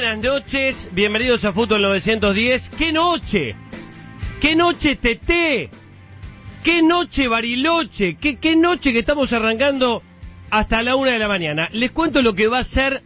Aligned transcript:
buenas 0.00 0.18
noches, 0.18 0.88
bienvenidos 0.92 1.44
a 1.44 1.52
Fútbol 1.52 1.82
910. 1.82 2.70
¡Qué 2.78 2.92
noche! 2.92 3.56
¡Qué 4.40 4.54
noche 4.54 4.94
TT! 4.94 5.72
¡Qué 6.62 6.82
noche 6.82 7.26
Bariloche! 7.26 8.16
¿Qué, 8.20 8.36
¡Qué 8.36 8.54
noche 8.54 8.92
que 8.92 9.00
estamos 9.00 9.32
arrancando 9.32 10.04
hasta 10.50 10.84
la 10.84 10.94
una 10.94 11.10
de 11.10 11.18
la 11.18 11.26
mañana! 11.26 11.68
Les 11.72 11.90
cuento 11.90 12.22
lo 12.22 12.32
que 12.34 12.46
va 12.46 12.60
a 12.60 12.64
ser 12.64 13.02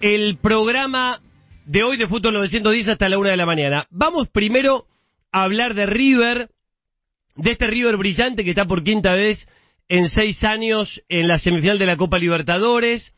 el 0.00 0.38
programa 0.38 1.20
de 1.64 1.84
hoy 1.84 1.96
de 1.96 2.08
Fútbol 2.08 2.34
910 2.34 2.88
hasta 2.88 3.08
la 3.08 3.18
una 3.18 3.30
de 3.30 3.36
la 3.36 3.46
mañana. 3.46 3.86
Vamos 3.90 4.28
primero 4.28 4.86
a 5.30 5.44
hablar 5.44 5.74
de 5.74 5.86
River, 5.86 6.48
de 7.36 7.52
este 7.52 7.68
River 7.68 7.98
brillante 7.98 8.42
que 8.42 8.50
está 8.50 8.64
por 8.64 8.82
quinta 8.82 9.14
vez 9.14 9.46
en 9.88 10.08
seis 10.08 10.42
años 10.42 11.04
en 11.08 11.28
la 11.28 11.38
semifinal 11.38 11.78
de 11.78 11.86
la 11.86 11.96
Copa 11.96 12.18
Libertadores, 12.18 13.14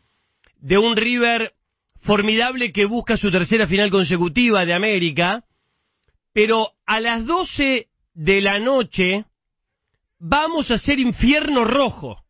de 0.60 0.76
un 0.76 0.94
River 0.94 1.54
formidable 2.00 2.72
que 2.72 2.86
busca 2.86 3.16
su 3.16 3.30
tercera 3.30 3.66
final 3.66 3.90
consecutiva 3.90 4.64
de 4.64 4.74
América, 4.74 5.44
pero 6.32 6.72
a 6.86 7.00
las 7.00 7.26
12 7.26 7.88
de 8.14 8.40
la 8.40 8.58
noche 8.58 9.24
vamos 10.18 10.70
a 10.70 10.74
hacer 10.74 10.98
infierno 10.98 11.64
rojo. 11.64 12.24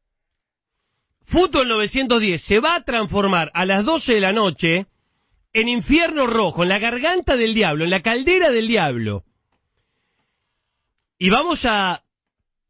Fútbol 1.26 1.68
910 1.68 2.42
se 2.42 2.58
va 2.58 2.76
a 2.76 2.84
transformar 2.84 3.50
a 3.54 3.66
las 3.66 3.84
12 3.84 4.14
de 4.14 4.20
la 4.20 4.32
noche 4.32 4.86
en 5.52 5.68
infierno 5.68 6.26
rojo, 6.26 6.62
en 6.62 6.68
la 6.70 6.78
garganta 6.78 7.36
del 7.36 7.54
diablo, 7.54 7.84
en 7.84 7.90
la 7.90 8.02
caldera 8.02 8.50
del 8.50 8.68
diablo. 8.68 9.24
Y 11.18 11.30
vamos 11.30 11.60
a, 11.64 12.02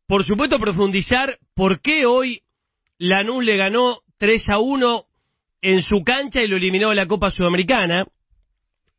por 0.06 0.24
supuesto, 0.24 0.58
profundizar 0.58 1.38
por 1.54 1.80
qué 1.80 2.06
hoy 2.06 2.42
Lanús 2.98 3.44
le 3.44 3.56
ganó 3.56 4.00
3 4.18 4.48
a 4.50 4.58
1 4.58 5.04
en 5.62 5.82
su 5.82 6.02
cancha 6.04 6.42
y 6.42 6.48
lo 6.48 6.56
eliminó 6.56 6.90
de 6.90 6.96
la 6.96 7.06
Copa 7.06 7.30
Sudamericana. 7.30 8.06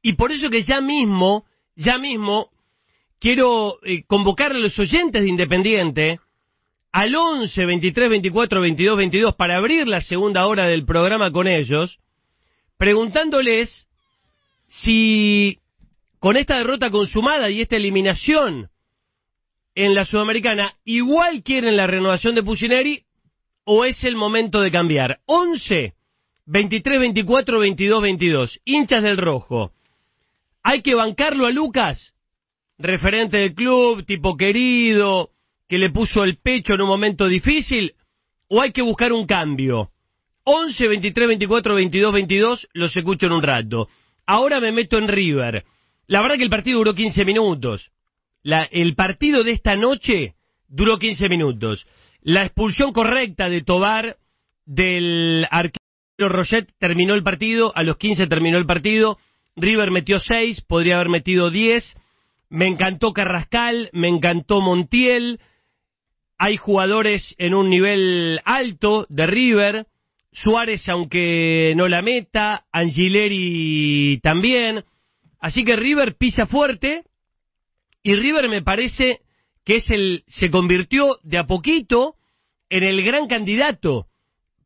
Y 0.01 0.13
por 0.13 0.31
eso 0.31 0.49
que 0.49 0.63
ya 0.63 0.81
mismo, 0.81 1.45
ya 1.75 1.97
mismo, 1.97 2.49
quiero 3.19 3.79
eh, 3.83 4.03
convocar 4.07 4.51
a 4.51 4.57
los 4.57 4.77
oyentes 4.79 5.21
de 5.21 5.29
Independiente 5.29 6.19
al 6.91 7.15
11 7.15 7.65
23 7.65 8.09
24 8.09 8.61
22 8.61 8.97
22 8.97 9.35
para 9.35 9.57
abrir 9.57 9.87
la 9.87 10.01
segunda 10.01 10.47
hora 10.47 10.67
del 10.67 10.85
programa 10.85 11.31
con 11.31 11.47
ellos, 11.47 11.99
preguntándoles 12.77 13.87
si 14.67 15.59
con 16.19 16.37
esta 16.37 16.57
derrota 16.57 16.89
consumada 16.89 17.49
y 17.49 17.61
esta 17.61 17.75
eliminación 17.75 18.69
en 19.75 19.93
la 19.93 20.05
Sudamericana 20.05 20.75
igual 20.83 21.43
quieren 21.43 21.77
la 21.77 21.87
renovación 21.87 22.35
de 22.35 22.43
Pusineri 22.43 23.03
o 23.63 23.85
es 23.85 24.03
el 24.03 24.15
momento 24.15 24.61
de 24.61 24.71
cambiar. 24.71 25.19
11 25.25 25.93
23 26.51 26.99
24 26.99 27.59
22 27.59 28.01
22 28.01 28.59
hinchas 28.65 29.03
del 29.03 29.17
rojo. 29.17 29.71
¿Hay 30.63 30.81
que 30.81 30.95
bancarlo 30.95 31.45
a 31.45 31.51
Lucas? 31.51 32.15
Referente 32.79 33.37
del 33.37 33.53
club, 33.53 34.03
tipo 34.03 34.35
querido, 34.35 35.29
que 35.67 35.77
le 35.77 35.91
puso 35.91 36.23
el 36.23 36.37
pecho 36.37 36.73
en 36.73 36.81
un 36.81 36.87
momento 36.87 37.27
difícil, 37.27 37.93
o 38.47 38.63
hay 38.63 38.71
que 38.71 38.81
buscar 38.81 39.13
un 39.13 39.27
cambio. 39.27 39.91
11, 40.43 40.87
23, 40.87 41.27
24, 41.27 41.75
22, 41.75 42.13
22, 42.13 42.67
los 42.73 42.97
escucho 42.97 43.27
en 43.27 43.33
un 43.33 43.43
rato. 43.43 43.87
Ahora 44.25 44.59
me 44.59 44.71
meto 44.71 44.97
en 44.97 45.07
River. 45.07 45.65
La 46.07 46.23
verdad 46.23 46.37
que 46.37 46.45
el 46.45 46.49
partido 46.49 46.79
duró 46.79 46.95
15 46.95 47.25
minutos. 47.25 47.91
El 48.43 48.95
partido 48.95 49.43
de 49.43 49.51
esta 49.51 49.75
noche 49.75 50.33
duró 50.67 50.97
15 50.97 51.29
minutos. 51.29 51.85
La 52.23 52.43
expulsión 52.43 52.91
correcta 52.91 53.49
de 53.49 53.61
Tobar 53.61 54.17
del 54.65 55.45
arquero 55.51 55.78
Roget 56.27 56.69
terminó 56.79 57.13
el 57.13 57.23
partido, 57.23 57.71
a 57.75 57.83
los 57.83 57.97
15 57.97 58.27
terminó 58.27 58.57
el 58.57 58.65
partido. 58.65 59.17
River 59.55 59.91
metió 59.91 60.19
6, 60.19 60.61
podría 60.67 60.95
haber 60.95 61.09
metido 61.09 61.49
10. 61.49 61.95
Me 62.49 62.67
encantó 62.67 63.13
Carrascal, 63.13 63.89
me 63.93 64.07
encantó 64.07 64.59
Montiel, 64.59 65.39
hay 66.39 66.55
jugadores 66.55 67.35
en 67.37 67.53
un 67.53 67.69
nivel 67.69 68.39
alto 68.45 69.05
de 69.09 69.27
River, 69.27 69.87
Suárez 70.31 70.87
aunque 70.87 71.73
no 71.75 71.87
la 71.89 72.01
meta, 72.01 72.65
Angileri 72.71 74.19
también, 74.23 74.85
así 75.39 75.65
que 75.65 75.75
River 75.75 76.15
pisa 76.15 76.47
fuerte 76.47 77.03
y 78.03 78.15
River 78.15 78.47
me 78.47 78.63
parece 78.63 79.19
que 79.65 79.75
es 79.75 79.89
el 79.89 80.23
se 80.27 80.49
convirtió 80.49 81.19
de 81.23 81.39
a 81.39 81.45
poquito 81.45 82.15
en 82.69 82.83
el 82.83 83.03
gran 83.03 83.27
candidato 83.27 84.07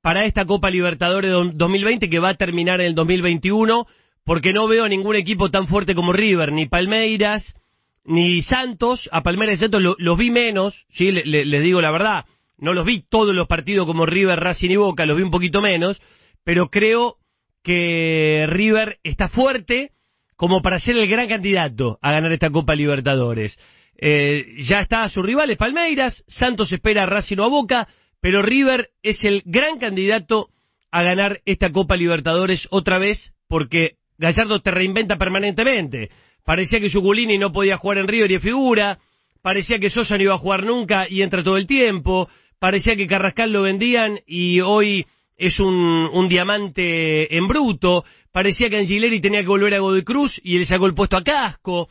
para 0.03 0.25
esta 0.25 0.43
Copa 0.43 0.69
Libertadores 0.69 1.31
2020 1.31 2.09
que 2.09 2.19
va 2.19 2.29
a 2.29 2.33
terminar 2.33 2.81
en 2.81 2.87
el 2.87 2.93
2021 2.93 3.87
porque 4.25 4.51
no 4.51 4.67
veo 4.67 4.83
a 4.83 4.89
ningún 4.89 5.15
equipo 5.15 5.49
tan 5.49 5.65
fuerte 5.67 5.95
como 5.95 6.11
River, 6.11 6.51
ni 6.51 6.65
Palmeiras, 6.65 7.55
ni 8.03 8.41
Santos, 8.41 9.09
a 9.13 9.23
Palmeiras 9.23 9.57
y 9.57 9.61
Santos 9.61 9.81
los 9.97 10.17
vi 10.17 10.29
menos, 10.29 10.85
¿sí? 10.89 11.09
les 11.09 11.63
digo 11.63 11.79
la 11.79 11.89
verdad, 11.89 12.25
no 12.57 12.73
los 12.73 12.85
vi 12.85 13.05
todos 13.09 13.33
los 13.33 13.47
partidos 13.47 13.87
como 13.87 14.05
River, 14.05 14.41
Racing 14.41 14.71
y 14.71 14.75
Boca, 14.75 15.05
los 15.05 15.15
vi 15.15 15.23
un 15.23 15.31
poquito 15.31 15.61
menos, 15.61 16.01
pero 16.43 16.69
creo 16.69 17.15
que 17.63 18.45
River 18.49 18.97
está 19.03 19.29
fuerte 19.29 19.91
como 20.35 20.61
para 20.61 20.81
ser 20.81 20.97
el 20.97 21.07
gran 21.07 21.29
candidato 21.29 21.97
a 22.01 22.11
ganar 22.11 22.33
esta 22.33 22.49
Copa 22.49 22.75
Libertadores. 22.75 23.57
Eh, 23.97 24.57
ya 24.67 24.81
está 24.81 25.03
a 25.03 25.09
sus 25.09 25.25
rivales 25.25 25.55
Palmeiras, 25.55 26.25
Santos 26.27 26.73
espera 26.73 27.03
a 27.03 27.05
Racing 27.05 27.37
o 27.37 27.45
a 27.45 27.47
Boca, 27.47 27.87
pero 28.23 28.41
River 28.41 28.91
es 29.03 29.21
el 29.25 29.41
gran 29.43 29.79
candidato 29.79 30.47
a 30.91 31.03
ganar 31.03 31.41
esta 31.43 31.73
Copa 31.73 31.97
Libertadores 31.97 32.69
otra 32.69 32.97
vez 32.97 33.33
porque 33.49 33.97
Gallardo 34.17 34.61
te 34.61 34.71
reinventa 34.71 35.17
permanentemente. 35.17 36.09
Parecía 36.45 36.79
que 36.79 36.87
Yuculini 36.87 37.37
no 37.37 37.51
podía 37.51 37.75
jugar 37.75 37.97
en 37.97 38.07
River 38.07 38.31
y 38.31 38.39
figura. 38.39 38.97
Parecía 39.41 39.77
que 39.77 39.89
Sosa 39.89 40.15
no 40.15 40.23
iba 40.23 40.35
a 40.35 40.37
jugar 40.37 40.63
nunca 40.63 41.05
y 41.09 41.21
entra 41.21 41.43
todo 41.43 41.57
el 41.57 41.67
tiempo. 41.67 42.29
Parecía 42.59 42.95
que 42.95 43.07
Carrascal 43.07 43.51
lo 43.51 43.63
vendían 43.63 44.21
y 44.25 44.61
hoy 44.61 45.05
es 45.35 45.59
un, 45.59 45.75
un 46.13 46.29
diamante 46.29 47.35
en 47.35 47.45
bruto. 47.49 48.05
Parecía 48.31 48.69
que 48.69 48.77
Angileri 48.77 49.19
tenía 49.19 49.41
que 49.41 49.47
volver 49.47 49.73
a 49.73 49.79
Godoy 49.79 50.05
Cruz 50.05 50.39
y 50.45 50.59
le 50.59 50.65
sacó 50.65 50.85
el 50.85 50.95
puesto 50.95 51.17
a 51.17 51.25
Casco. 51.25 51.89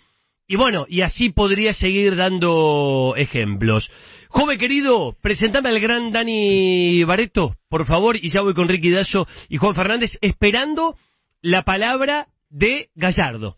Y 0.52 0.56
bueno, 0.56 0.84
y 0.86 1.00
así 1.00 1.30
podría 1.30 1.72
seguir 1.72 2.14
dando 2.14 3.14
ejemplos. 3.16 3.90
Joven 4.28 4.58
querido, 4.58 5.16
presentame 5.22 5.70
al 5.70 5.80
gran 5.80 6.12
Dani 6.12 7.02
Bareto, 7.04 7.56
por 7.70 7.86
favor, 7.86 8.18
y 8.20 8.28
ya 8.28 8.42
voy 8.42 8.52
con 8.52 8.68
Ricky 8.68 8.90
Dazo 8.90 9.26
y 9.48 9.56
Juan 9.56 9.74
Fernández, 9.74 10.18
esperando 10.20 10.94
la 11.40 11.62
palabra 11.62 12.26
de 12.50 12.90
Gallardo. 12.94 13.56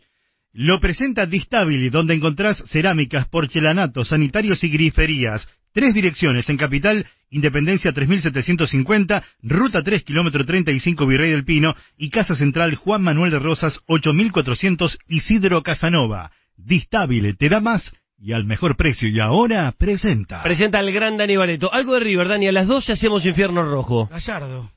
Lo 0.53 0.79
presenta 0.79 1.27
Distabili, 1.27 1.91
donde 1.91 2.15
encontrás 2.15 2.63
cerámicas, 2.69 3.27
porcelanatos, 3.27 4.11
sanitarios 4.11 4.63
y 4.63 4.69
griferías. 4.69 5.49
Tres 5.73 5.95
direcciones 5.95 6.49
en 6.49 6.57
Capital, 6.57 7.05
Independencia 7.29 7.93
3750, 7.93 9.25
Ruta 9.43 9.83
3, 9.83 10.05
kilómetro 10.05 10.47
35 10.47 11.09
Virrey 11.09 11.33
del 11.33 11.45
Pino 11.45 11.75
y 11.99 12.11
Casa 12.11 12.37
Central 12.37 12.77
Juan 12.77 13.03
Manuel 13.03 13.33
de 13.33 13.41
Rosas 13.41 13.81
8400 13.89 14.97
Isidro 15.09 15.61
Casanova. 15.65 16.31
Distabile 16.57 17.35
te 17.35 17.49
da 17.49 17.61
más 17.61 17.93
y 18.19 18.33
al 18.33 18.45
mejor 18.45 18.77
precio. 18.77 19.09
Y 19.09 19.21
ahora 19.21 19.73
presenta. 19.77 20.43
Presenta 20.43 20.79
al 20.79 20.91
gran 20.93 21.17
Dani 21.17 21.37
Bareto. 21.37 21.73
Algo 21.73 21.95
de 21.95 22.01
River, 22.01 22.29
Dani. 22.29 22.49
A 22.49 22.53
las 22.53 22.67
12 22.67 22.93
hacemos 22.93 23.25
Infierno 23.27 23.63
Rojo. 23.63 24.07
Gallardo. 24.07 24.71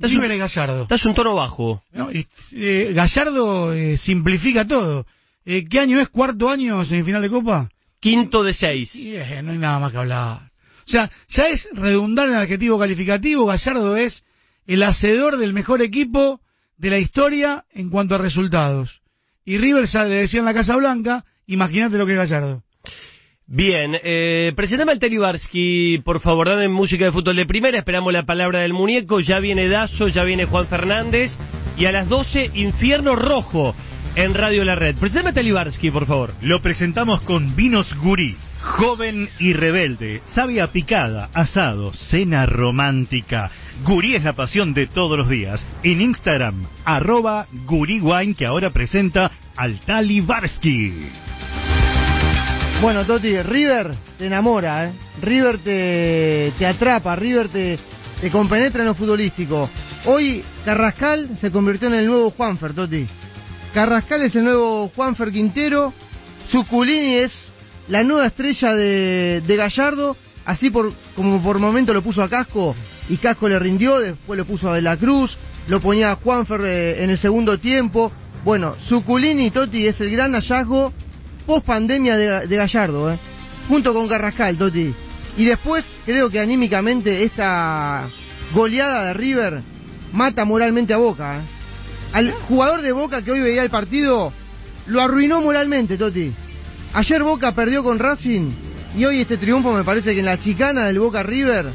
Estás 0.00 0.12
un, 0.12 0.22
River 0.22 0.38
Gallardo. 0.38 0.82
estás 0.84 1.04
un 1.04 1.14
tono 1.14 1.34
bajo. 1.34 1.82
No, 1.92 2.10
y, 2.10 2.26
eh, 2.52 2.92
Gallardo 2.94 3.74
eh, 3.74 3.98
simplifica 3.98 4.66
todo. 4.66 5.04
Eh, 5.44 5.66
¿Qué 5.68 5.78
año 5.78 6.00
es? 6.00 6.08
¿Cuarto 6.08 6.48
año 6.48 6.82
semifinal 6.86 7.20
de 7.20 7.28
Copa? 7.28 7.68
Quinto 8.00 8.42
de 8.42 8.54
seis. 8.54 8.90
Eh, 8.94 9.42
no 9.42 9.52
hay 9.52 9.58
nada 9.58 9.78
más 9.78 9.92
que 9.92 9.98
hablar. 9.98 10.50
O 10.86 10.90
sea, 10.90 11.10
ya 11.28 11.42
es 11.44 11.68
redundar 11.74 12.28
en 12.28 12.34
el 12.34 12.40
adjetivo 12.40 12.78
calificativo. 12.78 13.44
Gallardo 13.44 13.94
es 13.96 14.24
el 14.66 14.82
hacedor 14.82 15.36
del 15.36 15.52
mejor 15.52 15.82
equipo 15.82 16.40
de 16.78 16.88
la 16.88 16.98
historia 16.98 17.66
en 17.74 17.90
cuanto 17.90 18.14
a 18.14 18.18
resultados. 18.18 18.99
Y 19.50 19.58
River 19.58 19.86
ya 19.86 20.04
le 20.04 20.14
decía 20.14 20.38
en 20.38 20.46
la 20.46 20.54
Casa 20.54 20.76
Blanca, 20.76 21.24
imagínate 21.48 21.98
lo 21.98 22.06
que 22.06 22.12
es 22.12 22.18
Gallardo. 22.18 22.62
Bien, 23.48 23.98
eh, 24.00 24.52
presentame 24.54 24.92
al 24.92 25.18
Barsky, 25.18 25.98
por 26.04 26.20
favor, 26.20 26.48
dame 26.48 26.68
música 26.68 27.06
de 27.06 27.10
fútbol 27.10 27.34
de 27.34 27.46
primera, 27.46 27.76
esperamos 27.76 28.12
la 28.12 28.24
palabra 28.24 28.60
del 28.60 28.72
muñeco, 28.72 29.18
ya 29.18 29.40
viene 29.40 29.66
Dazo, 29.66 30.06
ya 30.06 30.22
viene 30.22 30.44
Juan 30.44 30.68
Fernández, 30.68 31.32
y 31.76 31.86
a 31.86 31.90
las 31.90 32.08
12, 32.08 32.52
Infierno 32.54 33.16
Rojo, 33.16 33.74
en 34.14 34.34
Radio 34.34 34.64
La 34.64 34.76
Red. 34.76 34.94
Presentame 34.98 35.30
a 35.30 35.52
Barsky, 35.52 35.90
por 35.90 36.06
favor. 36.06 36.32
Lo 36.42 36.62
presentamos 36.62 37.20
con 37.22 37.56
Vinos 37.56 37.92
Gurí, 37.96 38.36
joven 38.62 39.28
y 39.38 39.52
rebelde, 39.52 40.22
sabia 40.34 40.68
picada, 40.68 41.30
asado, 41.34 41.92
cena 41.92 42.46
romántica. 42.46 43.50
Gurí 43.84 44.14
es 44.14 44.24
la 44.24 44.34
pasión 44.34 44.74
de 44.74 44.86
todos 44.86 45.18
los 45.18 45.28
días. 45.28 45.64
En 45.82 46.00
Instagram, 46.00 46.66
arroba 46.84 47.46
Gurí 47.66 48.00
Wine, 48.00 48.34
que 48.34 48.46
ahora 48.46 48.70
presenta 48.70 49.30
al 49.56 49.80
Talibarsky. 49.80 51.08
Bueno, 52.80 53.04
Toti, 53.04 53.38
River 53.42 53.94
te 54.16 54.26
enamora, 54.26 54.86
¿eh? 54.86 54.92
River 55.20 55.58
te, 55.58 56.52
te 56.58 56.66
atrapa, 56.66 57.14
River 57.14 57.48
te, 57.48 57.78
te 58.20 58.30
compenetra 58.30 58.80
en 58.80 58.88
lo 58.88 58.94
futbolístico. 58.94 59.68
Hoy 60.06 60.42
Carrascal 60.64 61.36
se 61.40 61.50
convirtió 61.50 61.88
en 61.88 61.94
el 61.94 62.06
nuevo 62.06 62.30
Juanfer, 62.30 62.72
Toti. 62.72 63.06
Carrascal 63.74 64.22
es 64.22 64.34
el 64.34 64.44
nuevo 64.44 64.88
Juanfer 64.88 65.30
Quintero, 65.30 65.92
Zuculini 66.50 67.16
es 67.16 67.32
la 67.90 68.04
nueva 68.04 68.26
estrella 68.26 68.72
de, 68.72 69.42
de 69.46 69.56
Gallardo, 69.56 70.16
así 70.44 70.70
por 70.70 70.92
como 71.14 71.42
por 71.42 71.58
momento 71.58 71.92
lo 71.92 72.02
puso 72.02 72.22
a 72.22 72.30
Casco 72.30 72.74
y 73.08 73.16
Casco 73.16 73.48
le 73.48 73.58
rindió, 73.58 73.98
después 73.98 74.38
lo 74.38 74.44
puso 74.44 74.70
a 74.70 74.76
De 74.76 74.82
la 74.82 74.96
Cruz, 74.96 75.36
lo 75.66 75.80
ponía 75.80 76.12
a 76.12 76.14
Juanfer 76.14 76.60
eh, 76.64 77.02
en 77.02 77.10
el 77.10 77.18
segundo 77.18 77.58
tiempo. 77.58 78.12
Bueno, 78.44 78.76
Zuculini, 78.88 79.50
Toti, 79.50 79.88
es 79.88 80.00
el 80.00 80.10
gran 80.10 80.32
hallazgo 80.32 80.92
post 81.44 81.66
pandemia 81.66 82.16
de, 82.16 82.56
Gallardo, 82.56 83.12
eh, 83.12 83.18
junto 83.68 83.92
con 83.92 84.08
Carrascal, 84.08 84.56
Toti. 84.56 84.94
Y 85.36 85.44
después 85.44 85.84
creo 86.06 86.30
que 86.30 86.38
anímicamente 86.38 87.24
esta 87.24 88.08
goleada 88.54 89.06
de 89.06 89.14
River 89.14 89.62
mata 90.12 90.44
moralmente 90.44 90.94
a 90.94 90.98
Boca. 90.98 91.38
¿eh? 91.38 91.42
Al 92.12 92.32
jugador 92.48 92.82
de 92.82 92.92
Boca 92.92 93.22
que 93.22 93.32
hoy 93.32 93.40
veía 93.40 93.64
el 93.64 93.70
partido 93.70 94.32
lo 94.86 95.00
arruinó 95.00 95.40
moralmente, 95.40 95.98
Toti. 95.98 96.32
Ayer 96.92 97.22
Boca 97.22 97.54
perdió 97.54 97.84
con 97.84 98.00
Racing 98.00 98.50
y 98.96 99.04
hoy 99.04 99.20
este 99.20 99.38
triunfo 99.38 99.72
me 99.72 99.84
parece 99.84 100.12
que 100.12 100.20
en 100.20 100.26
la 100.26 100.40
chicana 100.40 100.86
del 100.86 100.98
Boca 100.98 101.22
River, 101.22 101.66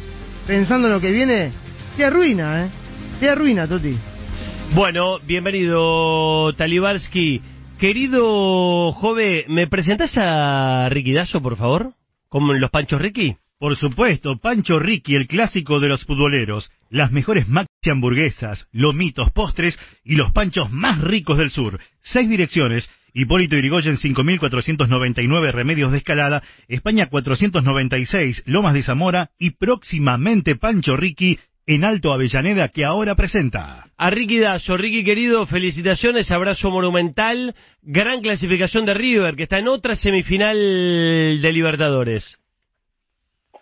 pensando 0.45 0.87
en 0.87 0.93
lo 0.93 0.99
que 0.99 1.13
viene, 1.13 1.51
te 1.95 2.03
arruina, 2.03 2.65
¿eh? 2.65 2.69
Te 3.21 3.29
arruina, 3.29 3.65
Toti. 3.65 3.97
Bueno, 4.73 5.19
bienvenido 5.19 6.51
Talibarsky. 6.53 7.41
Querido 7.79 8.91
Jove, 8.91 9.45
¿me 9.47 9.67
presentás 9.67 10.17
a 10.17 10.89
Ricky 10.89 11.13
Dazo, 11.13 11.41
por 11.41 11.55
favor? 11.55 11.93
¿Como 12.27 12.53
en 12.53 12.59
los 12.59 12.69
Panchos 12.69 13.01
Ricky? 13.01 13.37
Por 13.57 13.77
supuesto, 13.77 14.37
Pancho 14.37 14.79
Ricky, 14.79 15.15
el 15.15 15.27
clásico 15.27 15.79
de 15.79 15.87
los 15.87 16.03
futboleros, 16.03 16.71
las 16.89 17.13
mejores 17.13 17.47
maxi 17.47 17.69
hamburguesas, 17.89 18.67
lomitos, 18.73 19.31
postres 19.31 19.79
y 20.03 20.15
los 20.15 20.33
panchos 20.33 20.71
más 20.71 20.99
ricos 20.99 21.37
del 21.37 21.51
sur. 21.51 21.79
Seis 22.01 22.27
direcciones, 22.29 22.89
Hipólito 23.15 23.55
Yrigoyen 23.55 23.97
5499 23.97 25.51
Remedios 25.53 25.91
de 25.93 25.99
Escalada, 25.99 26.43
España 26.67 27.07
496 27.07 28.43
Lomas 28.45 28.73
de 28.73 28.83
Zamora 28.83 29.29
y 29.39 29.51
próximamente 29.51 30.57
Pancho 30.57 30.97
Ricky 30.97 31.39
en 31.65 31.85
Alto 31.85 32.11
Avellaneda 32.11 32.67
que 32.67 32.83
ahora 32.83 33.15
presenta. 33.15 33.85
A 33.97 34.09
Ricky 34.09 34.39
Dazo, 34.39 34.75
Ricky 34.75 35.05
querido, 35.05 35.45
felicitaciones, 35.45 36.29
abrazo 36.29 36.69
monumental, 36.69 37.55
gran 37.81 38.21
clasificación 38.21 38.85
de 38.85 38.93
River, 38.93 39.37
que 39.37 39.43
está 39.43 39.59
en 39.59 39.69
otra 39.69 39.95
semifinal 39.95 40.57
de 40.57 41.51
Libertadores. 41.53 42.37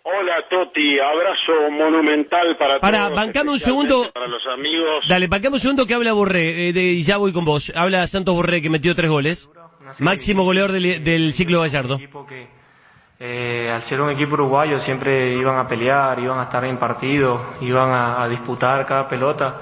Hola 0.06 0.44
Toti, 0.50 0.98
abrazo 1.00 1.70
monumental 1.70 2.56
para 2.58 2.78
Para, 2.78 3.04
todos. 3.06 3.16
bancame 3.16 3.50
un 3.52 3.58
segundo. 3.58 4.10
Para 4.12 4.26
los 4.26 4.46
amigos. 4.48 5.06
Dale, 5.08 5.26
bancame 5.28 5.56
un 5.56 5.60
segundo 5.60 5.86
que 5.86 5.94
habla 5.94 6.12
Borré, 6.12 6.68
eh, 6.68 6.72
de- 6.74 6.92
y 6.92 7.02
ya 7.04 7.16
voy 7.16 7.32
con 7.32 7.44
vos. 7.46 7.72
Habla 7.74 8.06
Santos 8.08 8.34
Borré, 8.34 8.60
que 8.60 8.68
metió 8.68 8.94
tres 8.94 9.10
goles. 9.10 9.48
Máximo 10.00 10.44
goleador 10.44 10.72
del, 10.72 11.02
del 11.02 11.32
ciclo 11.32 11.60
Gallardo. 11.62 11.98
que, 12.28 12.48
eh, 13.20 13.70
al 13.70 13.82
ser 13.84 14.00
un 14.02 14.10
equipo 14.10 14.34
uruguayo, 14.34 14.78
siempre 14.80 15.32
iban 15.34 15.58
a 15.58 15.66
pelear, 15.66 16.18
iban 16.18 16.38
a 16.38 16.44
estar 16.44 16.64
en 16.66 16.76
partido, 16.78 17.40
iban 17.62 17.90
a, 17.90 18.22
a 18.24 18.28
disputar 18.28 18.84
cada 18.86 19.08
pelota. 19.08 19.56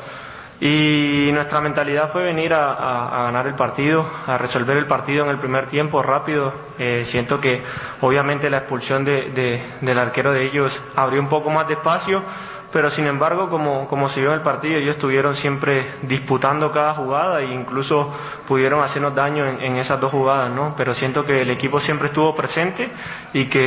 Y 0.64 1.32
nuestra 1.32 1.60
mentalidad 1.60 2.12
fue 2.12 2.22
venir 2.22 2.54
a, 2.54 3.24
ganar 3.24 3.48
el 3.48 3.54
partido, 3.56 4.08
a 4.28 4.38
resolver 4.38 4.76
el 4.76 4.86
partido 4.86 5.24
en 5.24 5.30
el 5.30 5.38
primer 5.38 5.66
tiempo 5.66 6.00
rápido. 6.04 6.52
Eh, 6.78 7.04
siento 7.10 7.40
que 7.40 7.60
obviamente 8.00 8.48
la 8.48 8.58
expulsión 8.58 9.04
de- 9.04 9.30
de- 9.30 9.60
del 9.80 9.98
arquero 9.98 10.30
de 10.32 10.44
ellos 10.46 10.72
abrió 10.94 11.20
un 11.20 11.28
poco 11.28 11.50
más 11.50 11.66
de 11.66 11.74
espacio, 11.74 12.22
pero 12.72 12.90
sin 12.90 13.08
embargo, 13.08 13.48
como, 13.48 13.88
como 13.88 14.08
se 14.08 14.20
vio 14.20 14.28
en 14.28 14.36
el 14.36 14.42
partido, 14.42 14.76
ellos 14.78 14.94
estuvieron 14.94 15.34
siempre 15.34 15.94
disputando 16.02 16.70
cada 16.70 16.94
jugada 16.94 17.40
e 17.40 17.52
incluso 17.52 18.14
pudieron 18.46 18.84
hacernos 18.84 19.16
daño 19.16 19.44
en, 19.44 19.60
en 19.62 19.76
esas 19.78 20.00
dos 20.00 20.12
jugadas, 20.12 20.48
¿no? 20.52 20.74
Pero 20.76 20.94
siento 20.94 21.24
que 21.24 21.42
el 21.42 21.50
equipo 21.50 21.80
siempre 21.80 22.06
estuvo 22.06 22.36
presente 22.36 22.88
y 23.32 23.46
que 23.46 23.58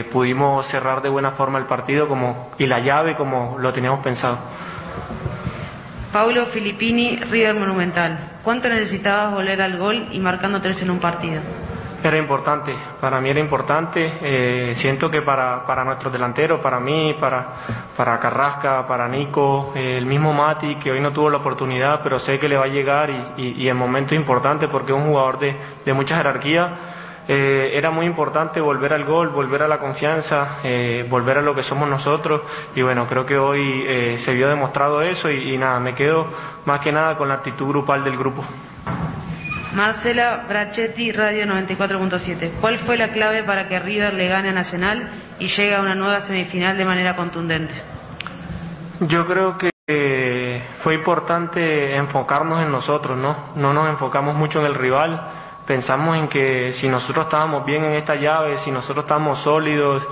eh, 0.00 0.04
pudimos 0.12 0.66
cerrar 0.66 1.00
de 1.00 1.08
buena 1.08 1.30
forma 1.30 1.58
el 1.58 1.64
partido 1.64 2.06
como, 2.06 2.50
y 2.58 2.66
la 2.66 2.80
llave 2.80 3.16
como 3.16 3.56
lo 3.58 3.72
teníamos 3.72 4.00
pensado. 4.00 4.38
Paulo 6.12 6.46
Filippini, 6.46 7.16
River 7.16 7.54
Monumental. 7.54 8.18
¿Cuánto 8.42 8.68
necesitabas 8.68 9.32
volver 9.32 9.62
al 9.62 9.78
gol 9.78 10.08
y 10.10 10.18
marcando 10.18 10.60
tres 10.60 10.82
en 10.82 10.90
un 10.90 10.98
partido? 10.98 11.40
Era 12.02 12.16
importante, 12.16 12.74
para 12.98 13.20
mí 13.20 13.28
era 13.28 13.40
importante. 13.40 14.00
eh, 14.22 14.74
siento 14.80 15.10
que 15.10 15.20
para, 15.20 15.66
para 15.66 15.84
nuestros 15.84 16.12
delanteros, 16.12 16.60
para 16.60 16.80
mí, 16.80 17.14
para, 17.20 17.46
para 17.94 18.18
Carrasca, 18.18 18.86
para 18.88 19.06
Nico, 19.06 19.72
eh, 19.76 19.98
el 19.98 20.06
mismo 20.06 20.32
Mati, 20.32 20.76
que 20.76 20.90
hoy 20.90 21.00
no 21.00 21.12
tuvo 21.12 21.28
la 21.28 21.36
oportunidad, 21.36 22.00
pero 22.02 22.18
sé 22.18 22.38
que 22.38 22.48
le 22.48 22.56
va 22.56 22.64
a 22.64 22.68
llegar 22.68 23.10
y, 23.36 23.62
y, 23.62 23.68
el 23.68 23.74
momento 23.74 24.14
es 24.14 24.20
importante 24.20 24.66
porque 24.66 24.92
es 24.92 24.98
un 24.98 25.08
jugador 25.08 25.38
de, 25.38 25.54
de 25.84 25.92
mucha 25.92 26.16
jerarquía. 26.16 26.78
Eh, 27.32 27.78
era 27.78 27.92
muy 27.92 28.06
importante 28.06 28.60
volver 28.60 28.92
al 28.92 29.04
gol, 29.04 29.28
volver 29.28 29.62
a 29.62 29.68
la 29.68 29.78
confianza, 29.78 30.58
eh, 30.64 31.06
volver 31.08 31.38
a 31.38 31.42
lo 31.42 31.54
que 31.54 31.62
somos 31.62 31.88
nosotros 31.88 32.42
y 32.74 32.82
bueno, 32.82 33.06
creo 33.06 33.24
que 33.24 33.38
hoy 33.38 33.84
eh, 33.86 34.20
se 34.24 34.32
vio 34.32 34.48
demostrado 34.48 35.00
eso 35.00 35.30
y, 35.30 35.54
y 35.54 35.56
nada, 35.56 35.78
me 35.78 35.94
quedo 35.94 36.26
más 36.64 36.80
que 36.80 36.90
nada 36.90 37.16
con 37.16 37.28
la 37.28 37.34
actitud 37.34 37.68
grupal 37.68 38.02
del 38.02 38.16
grupo. 38.16 38.44
Marcela 39.74 40.44
Brachetti, 40.48 41.12
Radio 41.12 41.46
94.7. 41.46 42.54
¿Cuál 42.60 42.78
fue 42.80 42.96
la 42.96 43.10
clave 43.10 43.44
para 43.44 43.68
que 43.68 43.78
River 43.78 44.14
le 44.14 44.26
gane 44.26 44.48
a 44.48 44.52
Nacional 44.52 45.08
y 45.38 45.46
llegue 45.46 45.76
a 45.76 45.80
una 45.80 45.94
nueva 45.94 46.22
semifinal 46.22 46.76
de 46.76 46.84
manera 46.84 47.14
contundente? 47.14 47.74
Yo 49.02 49.24
creo 49.28 49.56
que 49.56 49.70
eh, 49.86 50.62
fue 50.82 50.96
importante 50.96 51.94
enfocarnos 51.94 52.60
en 52.60 52.72
nosotros, 52.72 53.16
¿no? 53.16 53.50
No 53.54 53.72
nos 53.72 53.88
enfocamos 53.88 54.34
mucho 54.34 54.58
en 54.58 54.66
el 54.66 54.74
rival. 54.74 55.39
Pensamos 55.70 56.16
en 56.16 56.26
que 56.26 56.72
si 56.72 56.88
nosotros 56.88 57.26
estábamos 57.26 57.64
bien 57.64 57.84
en 57.84 57.92
esta 57.92 58.16
llave, 58.16 58.58
si 58.64 58.72
nosotros 58.72 59.04
estábamos 59.04 59.40
sólidos, 59.44 60.02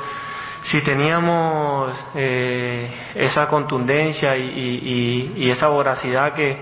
si 0.63 0.83
teníamos 0.83 1.93
eh, 2.15 2.89
esa 3.17 3.49
contundencia 3.49 4.37
y, 4.37 5.51
esa 5.51 5.67
voracidad 5.67 6.33
que, 6.33 6.59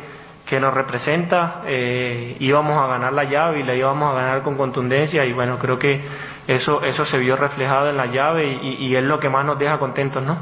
que 0.46 0.58
nos 0.58 0.72
representa, 0.72 1.60
eh, 1.66 2.38
íbamos 2.40 2.82
a 2.82 2.86
ganar 2.86 3.12
la 3.12 3.24
llave 3.24 3.60
y 3.60 3.64
la 3.64 3.74
íbamos 3.74 4.14
a 4.14 4.18
ganar 4.18 4.42
con 4.42 4.56
contundencia 4.56 5.26
y 5.26 5.34
bueno, 5.34 5.58
creo 5.58 5.78
que 5.78 6.00
eso, 6.46 6.82
eso 6.82 7.04
se 7.04 7.18
vio 7.18 7.36
reflejado 7.36 7.90
en 7.90 7.98
la 7.98 8.06
llave 8.06 8.46
y, 8.46 8.86
y 8.86 8.96
es 8.96 9.04
lo 9.04 9.20
que 9.20 9.28
más 9.28 9.44
nos 9.44 9.58
deja 9.58 9.76
contentos, 9.76 10.22
¿no? 10.22 10.38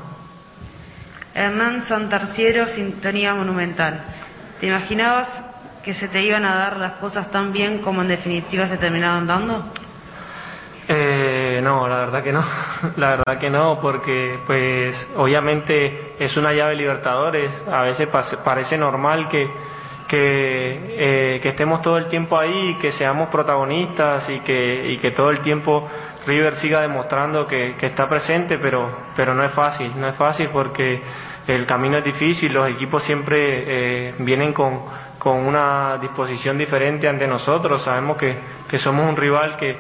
Hernán 1.35 1.89
Santarciero, 1.89 2.69
Sintonía 2.69 3.35
Monumental. 3.35 4.01
¿Te 4.61 4.69
imaginabas 4.69 5.54
que 5.85 5.95
se 5.95 6.09
te 6.09 6.23
iban 6.23 6.45
a 6.45 6.57
dar 6.57 6.77
las 6.79 6.93
cosas 6.95 7.31
tan 7.31 7.53
bien 7.53 7.79
como 7.79 8.03
en 8.03 8.09
definitiva 8.09 8.67
se 8.67 8.79
terminaron 8.79 9.27
dando? 9.27 9.65
Eh, 10.87 11.61
no, 11.63 11.89
la 11.89 11.97
verdad 12.01 12.23
que 12.23 12.33
no, 12.33 12.45
la 12.97 13.11
verdad 13.11 13.39
que 13.39 13.51
no, 13.51 13.79
porque 13.81 14.39
pues 14.47 14.95
obviamente 15.17 16.15
es 16.19 16.37
una 16.37 16.53
llave 16.53 16.75
Libertadores, 16.75 17.51
a 17.71 17.83
veces 17.83 18.09
parece 18.45 18.77
normal 18.77 19.29
que, 19.29 19.51
que, 20.09 21.37
eh, 21.37 21.41
que 21.41 21.49
estemos 21.51 21.81
todo 21.81 21.97
el 21.97 22.09
tiempo 22.09 22.39
ahí, 22.39 22.77
que 22.81 22.93
seamos 22.93 23.29
protagonistas 23.29 24.29
y 24.29 24.41
que, 24.41 24.93
y 24.93 24.99
que 24.99 25.11
todo 25.13 25.31
el 25.31 25.41
tiempo 25.41 25.89
River 26.27 26.57
siga 26.57 26.81
demostrando 26.81 27.47
que, 27.47 27.77
está 27.81 28.09
presente, 28.09 28.59
pero, 28.59 28.91
pero 29.17 29.35
no 29.35 29.45
es 29.45 29.53
fácil, 29.53 29.93
no 29.97 30.09
es 30.09 30.15
fácil 30.17 30.49
porque 30.53 31.03
el 31.47 31.67
camino 31.67 31.99
es 31.99 32.05
difícil, 32.05 32.53
los 32.53 32.69
equipos 32.71 33.03
siempre 33.05 34.09
eh, 34.09 34.15
vienen 34.19 34.53
con, 34.53 34.81
con 35.19 35.39
una 35.47 35.99
disposición 35.99 36.57
diferente 36.57 37.09
ante 37.09 37.27
nosotros, 37.27 37.83
sabemos 37.83 38.17
que, 38.17 38.37
que 38.69 38.79
somos 38.79 39.09
un 39.09 39.17
rival 39.17 39.57
que, 39.57 39.79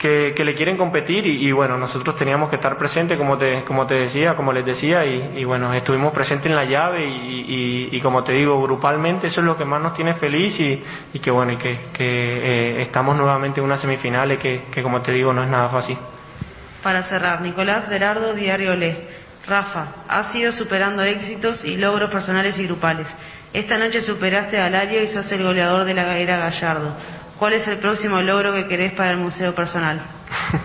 que, 0.00 0.34
le 0.44 0.54
quieren 0.54 0.78
competir 0.78 1.26
y, 1.26 1.46
y, 1.46 1.52
bueno, 1.52 1.76
nosotros 1.76 2.16
teníamos 2.16 2.48
que 2.48 2.56
estar 2.56 2.78
presentes 2.78 3.18
como 3.18 3.36
te, 3.36 3.62
como 3.64 3.86
te 3.86 3.94
decía, 3.94 4.34
como 4.34 4.50
les 4.52 4.64
decía 4.64 5.04
y, 5.04 5.34
y 5.36 5.44
bueno, 5.44 5.74
estuvimos 5.74 6.12
presentes 6.14 6.46
en 6.46 6.56
la 6.56 6.64
llave 6.64 7.04
y, 7.06 7.10
y- 7.12 7.88
y 7.92 8.00
como 8.00 8.24
te 8.24 8.32
digo, 8.32 8.60
grupalmente 8.62 9.26
eso 9.26 9.40
es 9.40 9.46
lo 9.46 9.56
que 9.58 9.64
más 9.66 9.82
nos 9.82 9.94
tiene 9.94 10.14
feliz 10.14 10.58
y, 10.58 10.82
y 11.12 11.18
que 11.18 11.30
bueno, 11.30 11.52
y 11.52 11.56
que, 11.56 11.78
que 11.92 12.04
eh, 12.78 12.82
estamos 12.82 13.14
nuevamente 13.16 13.60
en 13.60 13.66
unas 13.66 13.80
semifinales 13.80 14.38
que, 14.38 14.62
que 14.72 14.82
como 14.82 15.02
te 15.02 15.12
digo 15.12 15.32
no 15.34 15.42
es 15.42 15.50
nada 15.50 15.68
fácil. 15.68 15.98
Para 16.82 17.02
cerrar, 17.02 17.42
Nicolás 17.42 17.88
Berardo, 17.90 18.32
Diario 18.32 18.74
Le. 18.74 19.20
Rafa, 19.46 19.86
has 20.08 20.34
ido 20.34 20.50
superando 20.52 21.02
éxitos 21.02 21.64
y 21.64 21.76
logros 21.76 22.10
personales 22.10 22.58
y 22.58 22.64
grupales. 22.66 23.06
Esta 23.52 23.76
noche 23.76 24.00
superaste 24.00 24.58
a 24.58 24.66
Alario 24.66 25.02
y 25.02 25.08
sos 25.08 25.30
el 25.32 25.42
goleador 25.42 25.84
de 25.84 25.92
la 25.94 26.16
era 26.18 26.38
Gallardo. 26.38 26.94
¿Cuál 27.40 27.54
es 27.54 27.66
el 27.68 27.78
próximo 27.78 28.20
logro 28.20 28.52
que 28.52 28.66
querés 28.66 28.92
para 28.92 29.12
el 29.12 29.16
museo 29.16 29.54
personal? 29.54 29.98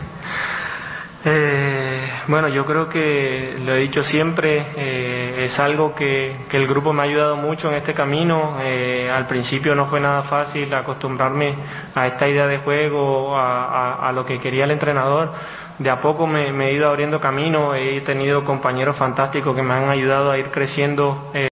Eh, 1.27 2.07
bueno, 2.27 2.49
yo 2.49 2.63
creo 2.67 2.87
que 2.87 3.55
lo 3.65 3.73
he 3.73 3.79
dicho 3.79 4.03
siempre, 4.03 4.63
eh, 4.77 5.45
es 5.45 5.57
algo 5.57 5.95
que, 5.95 6.35
que 6.51 6.57
el 6.57 6.67
grupo 6.67 6.93
me 6.93 7.01
ha 7.01 7.05
ayudado 7.05 7.35
mucho 7.35 7.67
en 7.67 7.77
este 7.77 7.95
camino. 7.95 8.59
Eh, 8.61 9.09
al 9.11 9.25
principio 9.25 9.73
no 9.73 9.87
fue 9.87 9.99
nada 9.99 10.21
fácil 10.21 10.71
acostumbrarme 10.71 11.55
a 11.95 12.05
esta 12.05 12.27
idea 12.27 12.45
de 12.45 12.59
juego, 12.59 13.35
a, 13.35 14.07
a- 14.07 14.11
lo 14.11 14.23
que 14.23 14.37
quería 14.39 14.65
el 14.65 14.71
entrenador, 14.71 15.31
de 15.79 15.89
a 15.89 15.99
poco 15.99 16.27
me, 16.27 16.51
me 16.51 16.67
he 16.69 16.73
ido 16.73 16.87
abriendo 16.87 17.19
camino, 17.19 17.73
he 17.73 18.01
tenido 18.01 18.43
compañeros 18.45 18.95
fantásticos 18.95 19.55
que 19.55 19.63
me 19.63 19.73
han 19.73 19.89
ayudado 19.89 20.29
a 20.29 20.37
ir 20.37 20.51
creciendo 20.51 21.31
eh, 21.33 21.47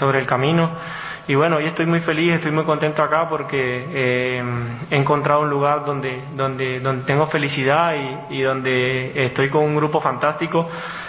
sobre 0.00 0.18
el 0.18 0.26
camino. 0.26 0.68
Y 1.28 1.36
bueno, 1.36 1.56
hoy 1.56 1.66
estoy 1.66 1.86
muy 1.86 2.00
feliz, 2.00 2.34
estoy 2.34 2.50
muy 2.50 2.64
contento 2.64 3.02
acá 3.02 3.28
porque 3.28 3.86
eh, 3.92 4.42
he 4.90 4.96
encontrado 4.96 5.42
un 5.42 5.50
lugar 5.50 5.84
donde, 5.84 6.20
donde, 6.34 6.80
donde 6.80 7.04
tengo 7.04 7.28
felicidad 7.28 7.94
y, 7.94 8.38
y 8.38 8.42
donde 8.42 9.12
estoy 9.26 9.48
con 9.48 9.64
un 9.64 9.76
grupo 9.76 10.00
fantástico. 10.00 10.68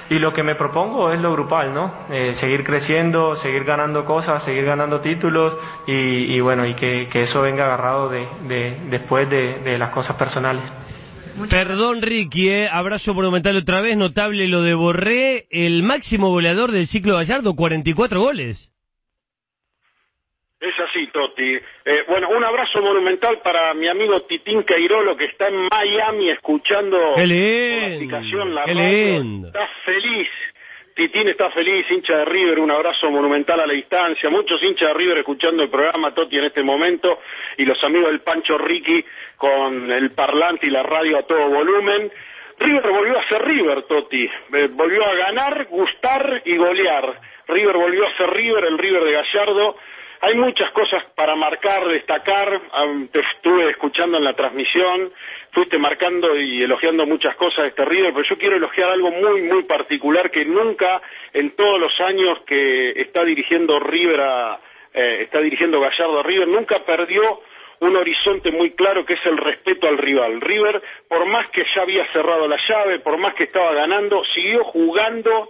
Y 0.10 0.20
lo 0.20 0.32
que 0.32 0.44
me 0.44 0.54
propongo 0.54 1.12
es 1.12 1.20
lo 1.20 1.32
grupal, 1.32 1.74
¿no? 1.74 1.92
Eh, 2.12 2.36
seguir 2.40 2.64
creciendo, 2.64 3.36
seguir 3.38 3.64
ganando 3.64 4.06
cosas, 4.06 4.44
seguir 4.44 4.66
ganando 4.66 5.00
títulos 5.00 5.58
y, 5.88 6.36
y 6.36 6.40
bueno, 6.42 6.66
y 6.68 6.76
que, 6.76 7.08
que 7.08 7.24
eso 7.24 7.42
venga 7.42 7.66
agarrado 7.66 8.10
de, 8.10 8.28
de, 8.48 8.78
después 8.92 9.28
de, 9.30 9.60
de 9.60 9.78
las 9.80 9.90
cosas 9.90 10.16
personales. 10.16 10.64
Perdón, 11.50 12.04
Ricky, 12.04 12.50
eh, 12.50 12.70
abrazo 12.70 13.16
monumental 13.16 13.58
otra 13.58 13.82
vez, 13.82 13.98
notable 13.98 14.48
lo 14.48 14.62
de 14.62 14.76
Borré, 14.76 15.48
el 15.50 15.82
máximo 15.82 16.30
goleador 16.30 16.72
del 16.72 16.86
ciclo 16.86 17.16
Gallardo, 17.16 17.56
44 17.56 18.22
goles. 18.22 18.73
Es 20.64 20.80
así, 20.80 21.08
Toti. 21.08 21.56
Eh, 21.84 22.04
bueno, 22.08 22.30
un 22.30 22.42
abrazo 22.42 22.82
monumental 22.82 23.40
para 23.44 23.74
mi 23.74 23.90
amigo 23.90 24.22
Titín 24.22 24.64
Cairolo 24.64 25.18
que 25.18 25.26
está 25.26 25.50
en 25.50 25.68
Miami 25.70 26.30
escuchando 26.30 26.98
¡Qué 27.16 27.22
por 27.22 27.90
la 27.90 27.96
aplicación 27.96 28.56
La 28.56 28.64
¡Qué 28.64 28.74
lindo! 28.74 29.50
Está 29.50 29.68
feliz. 29.84 30.30
Titín 30.96 31.28
está 31.28 31.50
feliz, 31.50 31.86
hincha 31.92 32.16
de 32.16 32.24
River, 32.24 32.60
un 32.60 32.72
abrazo 32.72 33.12
monumental 33.12 33.60
a 33.60 33.68
la 33.68 33.74
distancia. 33.74 34.30
Muchos 34.30 34.64
hinchas 34.64 34.88
de 34.88 34.94
River 34.94 35.18
escuchando 35.18 35.64
el 35.64 35.70
programa 35.70 36.14
Toti 36.14 36.38
en 36.38 36.46
este 36.46 36.64
momento 36.64 37.20
y 37.58 37.66
los 37.66 37.84
amigos 37.84 38.12
del 38.12 38.22
Pancho 38.22 38.58
Ricky 38.58 39.04
con 39.36 39.92
el 39.92 40.12
parlante 40.12 40.68
y 40.68 40.70
la 40.70 40.84
radio 40.84 41.18
a 41.18 41.24
todo 41.24 41.46
volumen. 41.50 42.10
River 42.58 42.90
volvió 42.90 43.20
a 43.20 43.28
ser 43.28 43.44
River, 43.44 43.84
Toti. 43.84 44.24
Eh, 44.24 44.70
volvió 44.72 45.04
a 45.04 45.14
ganar, 45.14 45.66
gustar 45.66 46.42
y 46.46 46.56
golear. 46.56 47.20
River 47.50 47.76
volvió 47.76 48.08
a 48.08 48.16
ser 48.16 48.30
River, 48.30 48.64
el 48.64 48.78
River 48.78 49.04
de 49.04 49.12
Gallardo. 49.12 49.76
Hay 50.26 50.36
muchas 50.36 50.72
cosas 50.72 51.04
para 51.16 51.36
marcar, 51.36 51.86
destacar. 51.86 52.62
Am, 52.72 53.10
Te 53.10 53.20
estuve 53.20 53.70
escuchando 53.72 54.18
en 54.18 54.24
la 54.24 54.34
transmisión, 54.34 55.12
fuiste 55.52 55.78
marcando 55.78 56.40
y 56.40 56.64
elogiando 56.64 57.06
muchas 57.06 57.36
cosas 57.36 57.64
de 57.64 57.68
este 57.72 57.84
River, 57.84 58.14
pero 58.14 58.30
yo 58.30 58.38
quiero 58.38 58.56
elogiar 58.56 58.90
algo 58.90 59.12
muy, 59.12 59.42
muy 59.42 59.64
particular 59.64 60.32
que 60.32 60.46
nunca 60.46 61.02
en 61.34 61.54
todos 61.58 61.78
los 61.78 61.92
años 62.00 62.40
que 62.48 62.92
está 63.02 63.26
dirigiendo 63.26 63.82
River 63.82 64.22
eh, 64.94 65.24
está 65.24 65.42
dirigiendo 65.42 65.82
Gallardo 65.82 66.22
a 66.22 66.24
River, 66.24 66.48
nunca 66.48 66.80
perdió 66.86 67.42
un 67.82 67.98
horizonte 67.98 68.50
muy 68.50 68.72
claro 68.72 69.06
que 69.06 69.16
es 69.16 69.26
el 69.26 69.36
respeto 69.36 69.90
al 69.90 69.98
rival. 69.98 70.40
River, 70.40 70.82
por 71.10 71.26
más 71.26 71.50
que 71.50 71.66
ya 71.76 71.82
había 71.82 72.10
cerrado 72.14 72.48
la 72.48 72.60
llave, 72.70 73.00
por 73.00 73.18
más 73.18 73.34
que 73.34 73.44
estaba 73.44 73.74
ganando, 73.74 74.24
siguió 74.34 74.64
jugando 74.64 75.50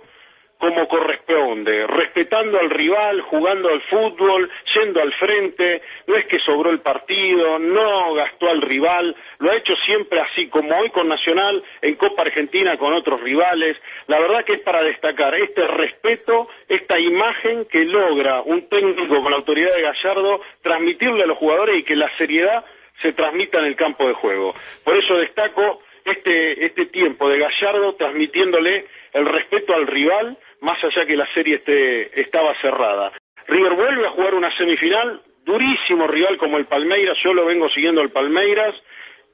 como 0.63 0.88
corresponde, 0.88 1.86
respetando 1.88 2.58
al 2.58 2.70
rival, 2.70 3.20
jugando 3.24 3.67
al 3.67 3.82
fútbol, 3.82 4.50
yendo 4.74 5.01
al 5.01 5.12
frente, 5.15 5.82
no 6.08 6.15
es 6.15 6.25
que 6.27 6.39
sobró 6.39 6.70
el 6.70 6.79
partido, 6.79 7.60
no 7.60 8.13
gastó 8.13 8.48
al 8.48 8.62
rival, 8.62 9.13
lo 9.39 9.51
ha 9.51 9.58
hecho 9.58 9.75
siempre 9.86 10.22
así, 10.22 10.48
como 10.48 10.74
hoy 10.77 10.89
con 10.91 11.10
Nacional, 11.10 11.62
en 11.82 11.96
Copa 11.96 12.22
Argentina 12.22 12.77
con 12.77 12.93
otros 12.93 13.20
rivales. 13.20 13.75
La 14.08 14.22
verdad 14.22 14.46
que 14.46 14.53
es 14.53 14.62
para 14.62 14.82
destacar 14.82 15.36
este 15.36 15.67
respeto, 15.67 16.48
esta 16.70 16.98
imagen 16.98 17.65
que 17.65 17.84
logra 17.84 18.41
un 18.43 18.70
técnico 18.70 19.22
con 19.22 19.32
la 19.32 19.39
autoridad 19.39 19.75
de 19.75 19.82
Gallardo 19.82 20.39
transmitirle 20.62 21.24
a 21.24 21.27
los 21.27 21.39
jugadores 21.39 21.79
y 21.79 21.84
que 21.84 21.98
la 21.98 22.10
seriedad 22.17 22.63
se 23.01 23.12
transmita 23.12 23.60
en 23.60 23.65
el 23.65 23.75
campo 23.75 24.08
de 24.08 24.13
juego. 24.13 24.53
Por 24.86 24.96
eso 24.96 25.15
destaco 25.15 25.82
este, 26.05 26.65
este 26.65 26.86
tiempo 26.86 27.27
de 27.27 27.39
Gallardo 27.39 27.96
transmitiéndole 27.96 28.86
el 29.13 29.25
respeto 29.25 29.74
al 29.74 29.88
rival, 29.88 30.38
más 30.63 30.82
allá 30.84 31.05
que 31.05 31.15
la 31.15 31.27
serie 31.34 31.55
esté, 31.55 32.22
estaba 32.22 32.55
cerrada. 32.62 33.12
River 33.48 33.74
vuelve 33.75 34.08
a 34.08 34.12
jugar 34.12 34.34
una 34.34 34.55
semifinal, 34.58 35.22
durísimo 35.46 36.08
rival 36.08 36.38
como 36.38 36.58
el 36.58 36.65
Palmeiras, 36.65 37.17
yo 37.24 37.34
lo 37.34 37.46
vengo 37.46 37.70
siguiendo 37.70 38.01
el 38.01 38.12
Palmeiras, 38.12 38.74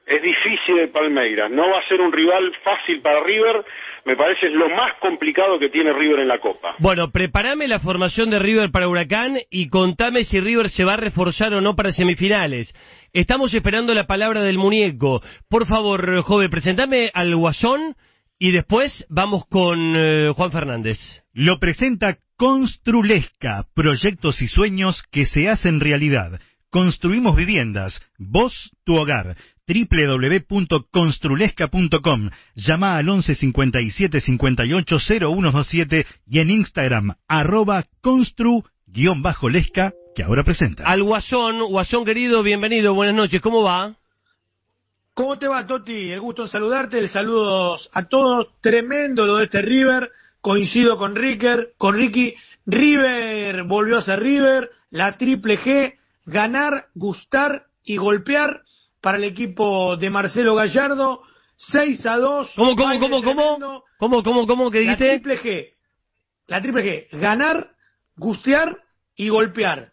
es 0.06 0.20
difícil 0.20 0.80
el 0.80 0.88
Palmeiras, 0.88 1.48
no 1.52 1.70
va 1.70 1.78
a 1.78 1.88
ser 1.88 2.00
un 2.00 2.12
rival 2.12 2.52
fácil 2.64 3.00
para 3.00 3.22
River, 3.22 3.64
me 4.04 4.16
parece 4.16 4.48
es 4.48 4.52
lo 4.52 4.68
más 4.70 4.94
complicado 4.94 5.56
que 5.60 5.68
tiene 5.68 5.92
River 5.92 6.18
en 6.18 6.28
la 6.28 6.38
Copa. 6.38 6.74
Bueno, 6.78 7.12
prepárame 7.12 7.68
la 7.68 7.78
formación 7.78 8.28
de 8.28 8.40
River 8.40 8.72
para 8.72 8.88
Huracán 8.88 9.38
y 9.50 9.68
contame 9.68 10.24
si 10.24 10.40
River 10.40 10.68
se 10.68 10.84
va 10.84 10.94
a 10.94 10.96
reforzar 10.96 11.54
o 11.54 11.60
no 11.60 11.76
para 11.76 11.92
semifinales. 11.92 12.74
Estamos 13.12 13.54
esperando 13.54 13.94
la 13.94 14.08
palabra 14.08 14.42
del 14.42 14.58
muñeco. 14.58 15.20
Por 15.48 15.66
favor, 15.66 16.22
joven, 16.22 16.50
presentame 16.50 17.12
al 17.14 17.36
Guasón 17.36 17.94
y 18.40 18.50
después 18.52 19.04
vamos 19.10 19.44
con 19.46 19.92
eh, 19.94 20.32
Juan 20.34 20.50
Fernández. 20.50 20.98
Lo 21.32 21.60
presenta 21.60 22.16
Construlesca, 22.36 23.66
proyectos 23.74 24.40
y 24.40 24.46
sueños 24.46 25.02
que 25.12 25.26
se 25.26 25.50
hacen 25.50 25.78
realidad. 25.78 26.40
Construimos 26.70 27.36
viviendas, 27.36 28.00
vos 28.16 28.70
tu 28.84 28.96
hogar. 28.96 29.36
www.construlesca.com. 29.68 32.30
Llama 32.54 32.96
al 32.96 33.10
11 33.10 33.34
57 33.34 34.22
58 34.22 34.98
0127 34.98 36.06
y 36.26 36.38
en 36.38 36.50
Instagram 36.50 37.12
arroba 37.28 37.84
constru-lesca 38.00 39.92
que 40.14 40.22
ahora 40.22 40.44
presenta. 40.44 40.84
Al 40.84 41.02
Guasón, 41.02 41.60
Guasón 41.68 42.06
querido, 42.06 42.42
bienvenido, 42.42 42.94
buenas 42.94 43.16
noches, 43.16 43.42
¿cómo 43.42 43.62
va? 43.62 43.99
¿Cómo 45.20 45.38
te 45.38 45.48
va, 45.48 45.66
Toti? 45.66 46.12
El 46.12 46.20
gusto 46.22 46.44
en 46.44 46.48
saludarte, 46.48 46.98
el 46.98 47.10
saludos 47.10 47.90
a 47.92 48.08
todos. 48.08 48.58
Tremendo 48.62 49.26
lo 49.26 49.36
de 49.36 49.44
este 49.44 49.60
River. 49.60 50.10
Coincido 50.40 50.96
con 50.96 51.14
Ricker, 51.14 51.74
con 51.76 51.94
Ricky. 51.94 52.34
River 52.64 53.64
volvió 53.64 53.98
a 53.98 54.02
ser 54.02 54.18
River. 54.20 54.70
La 54.88 55.18
triple 55.18 55.58
G, 55.58 55.98
ganar, 56.24 56.86
gustar 56.94 57.66
y 57.84 57.98
golpear 57.98 58.62
para 59.02 59.18
el 59.18 59.24
equipo 59.24 59.94
de 59.98 60.08
Marcelo 60.08 60.54
Gallardo. 60.54 61.22
6 61.58 62.06
a 62.06 62.16
2. 62.16 62.52
¿Cómo, 62.56 62.74
cómo, 62.74 62.98
cómo, 62.98 63.22
cómo? 63.22 63.42
tremendo. 63.42 63.84
¿Cómo, 63.98 64.22
cómo, 64.22 64.46
cómo 64.46 64.70
La 64.70 64.78
dijiste? 64.80 65.20
triple 65.20 65.38
G. 65.42 65.74
La 66.46 66.62
triple 66.62 66.82
G. 67.10 67.20
Ganar, 67.20 67.72
gustear 68.16 68.74
y 69.16 69.28
golpear. 69.28 69.92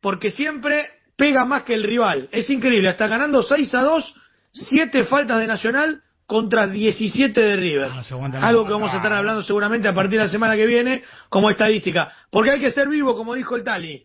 Porque 0.00 0.30
siempre 0.30 0.99
pega 1.20 1.44
más 1.44 1.64
que 1.64 1.74
el 1.74 1.82
rival. 1.84 2.28
Es 2.32 2.48
increíble. 2.48 2.88
Está 2.88 3.06
ganando 3.06 3.42
6 3.42 3.74
a 3.74 3.82
2, 3.82 4.14
7 4.52 5.04
faltas 5.04 5.38
de 5.38 5.46
Nacional 5.46 6.00
contra 6.26 6.66
17 6.66 7.38
de 7.40 7.56
River. 7.56 7.90
Ah. 7.92 8.48
Algo 8.48 8.64
que 8.64 8.72
vamos 8.72 8.88
a 8.92 8.96
estar 8.96 9.12
hablando 9.12 9.42
seguramente 9.42 9.86
a 9.88 9.94
partir 9.94 10.18
de 10.18 10.24
la 10.24 10.30
semana 10.30 10.56
que 10.56 10.64
viene 10.66 11.02
como 11.28 11.50
estadística. 11.50 12.10
Porque 12.30 12.52
hay 12.52 12.60
que 12.60 12.70
ser 12.70 12.88
vivo, 12.88 13.16
como 13.16 13.34
dijo 13.34 13.54
el 13.56 13.64
Tali. 13.64 14.02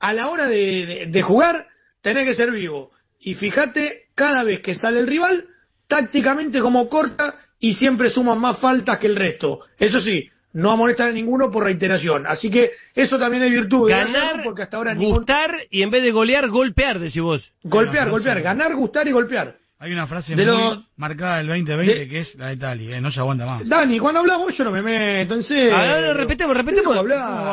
A 0.00 0.12
la 0.12 0.28
hora 0.28 0.46
de, 0.46 0.86
de- 0.86 1.06
de 1.06 1.22
jugar, 1.22 1.66
tenés 2.02 2.24
que 2.26 2.34
ser 2.34 2.50
vivo. 2.50 2.90
Y 3.20 3.34
fíjate, 3.34 4.08
cada 4.14 4.44
vez 4.44 4.60
que 4.60 4.74
sale 4.74 5.00
el 5.00 5.06
rival, 5.06 5.44
tácticamente 5.88 6.60
como 6.60 6.88
corta 6.88 7.34
y 7.58 7.74
siempre 7.74 8.10
suman 8.10 8.38
más 8.38 8.58
faltas 8.58 8.98
que 8.98 9.06
el 9.06 9.16
resto. 9.16 9.60
Eso 9.78 10.00
sí, 10.00 10.28
no 10.52 10.70
amonestan 10.70 11.10
a 11.10 11.12
ninguno 11.12 11.50
por 11.50 11.64
reiteración. 11.64 12.26
Así 12.26 12.50
que 12.50 12.70
eso 12.94 13.18
también 13.18 13.42
es 13.44 13.50
virtud 13.50 13.88
de 13.88 13.94
Ganar, 13.96 14.42
porque 14.42 14.62
hasta 14.62 14.76
ahora 14.78 14.94
ningún... 14.94 15.16
gustar 15.18 15.54
y 15.70 15.82
en 15.82 15.90
vez 15.90 16.02
de 16.02 16.10
golear, 16.10 16.48
golpear, 16.48 16.98
decís 16.98 17.20
vos. 17.22 17.50
Golpear, 17.62 18.10
golpear, 18.10 18.40
ganar, 18.40 18.74
gustar 18.74 19.06
y 19.06 19.12
golpear. 19.12 19.56
Hay 19.80 19.92
una 19.92 20.08
frase 20.08 20.34
De 20.34 20.44
muy 20.44 20.52
lo- 20.60 20.84
marcada 20.96 21.38
del 21.38 21.46
2020 21.46 21.94
de- 21.94 22.08
que 22.08 22.20
es 22.20 22.34
la 22.34 22.48
de 22.48 22.56
Tali, 22.56 22.92
eh, 22.92 23.00
no 23.00 23.12
se 23.12 23.20
aguanta 23.20 23.46
más. 23.46 23.68
Dani, 23.68 24.00
cuando 24.00 24.18
hablamos 24.20 24.52
yo 24.56 24.64
no 24.64 24.72
me 24.72 24.82
meto, 24.82 25.34
en 25.36 25.42
serio. 25.44 25.76
A 25.76 25.82
ver, 25.84 26.16
repetemos, 26.16 26.56
repetemos. 26.56 26.96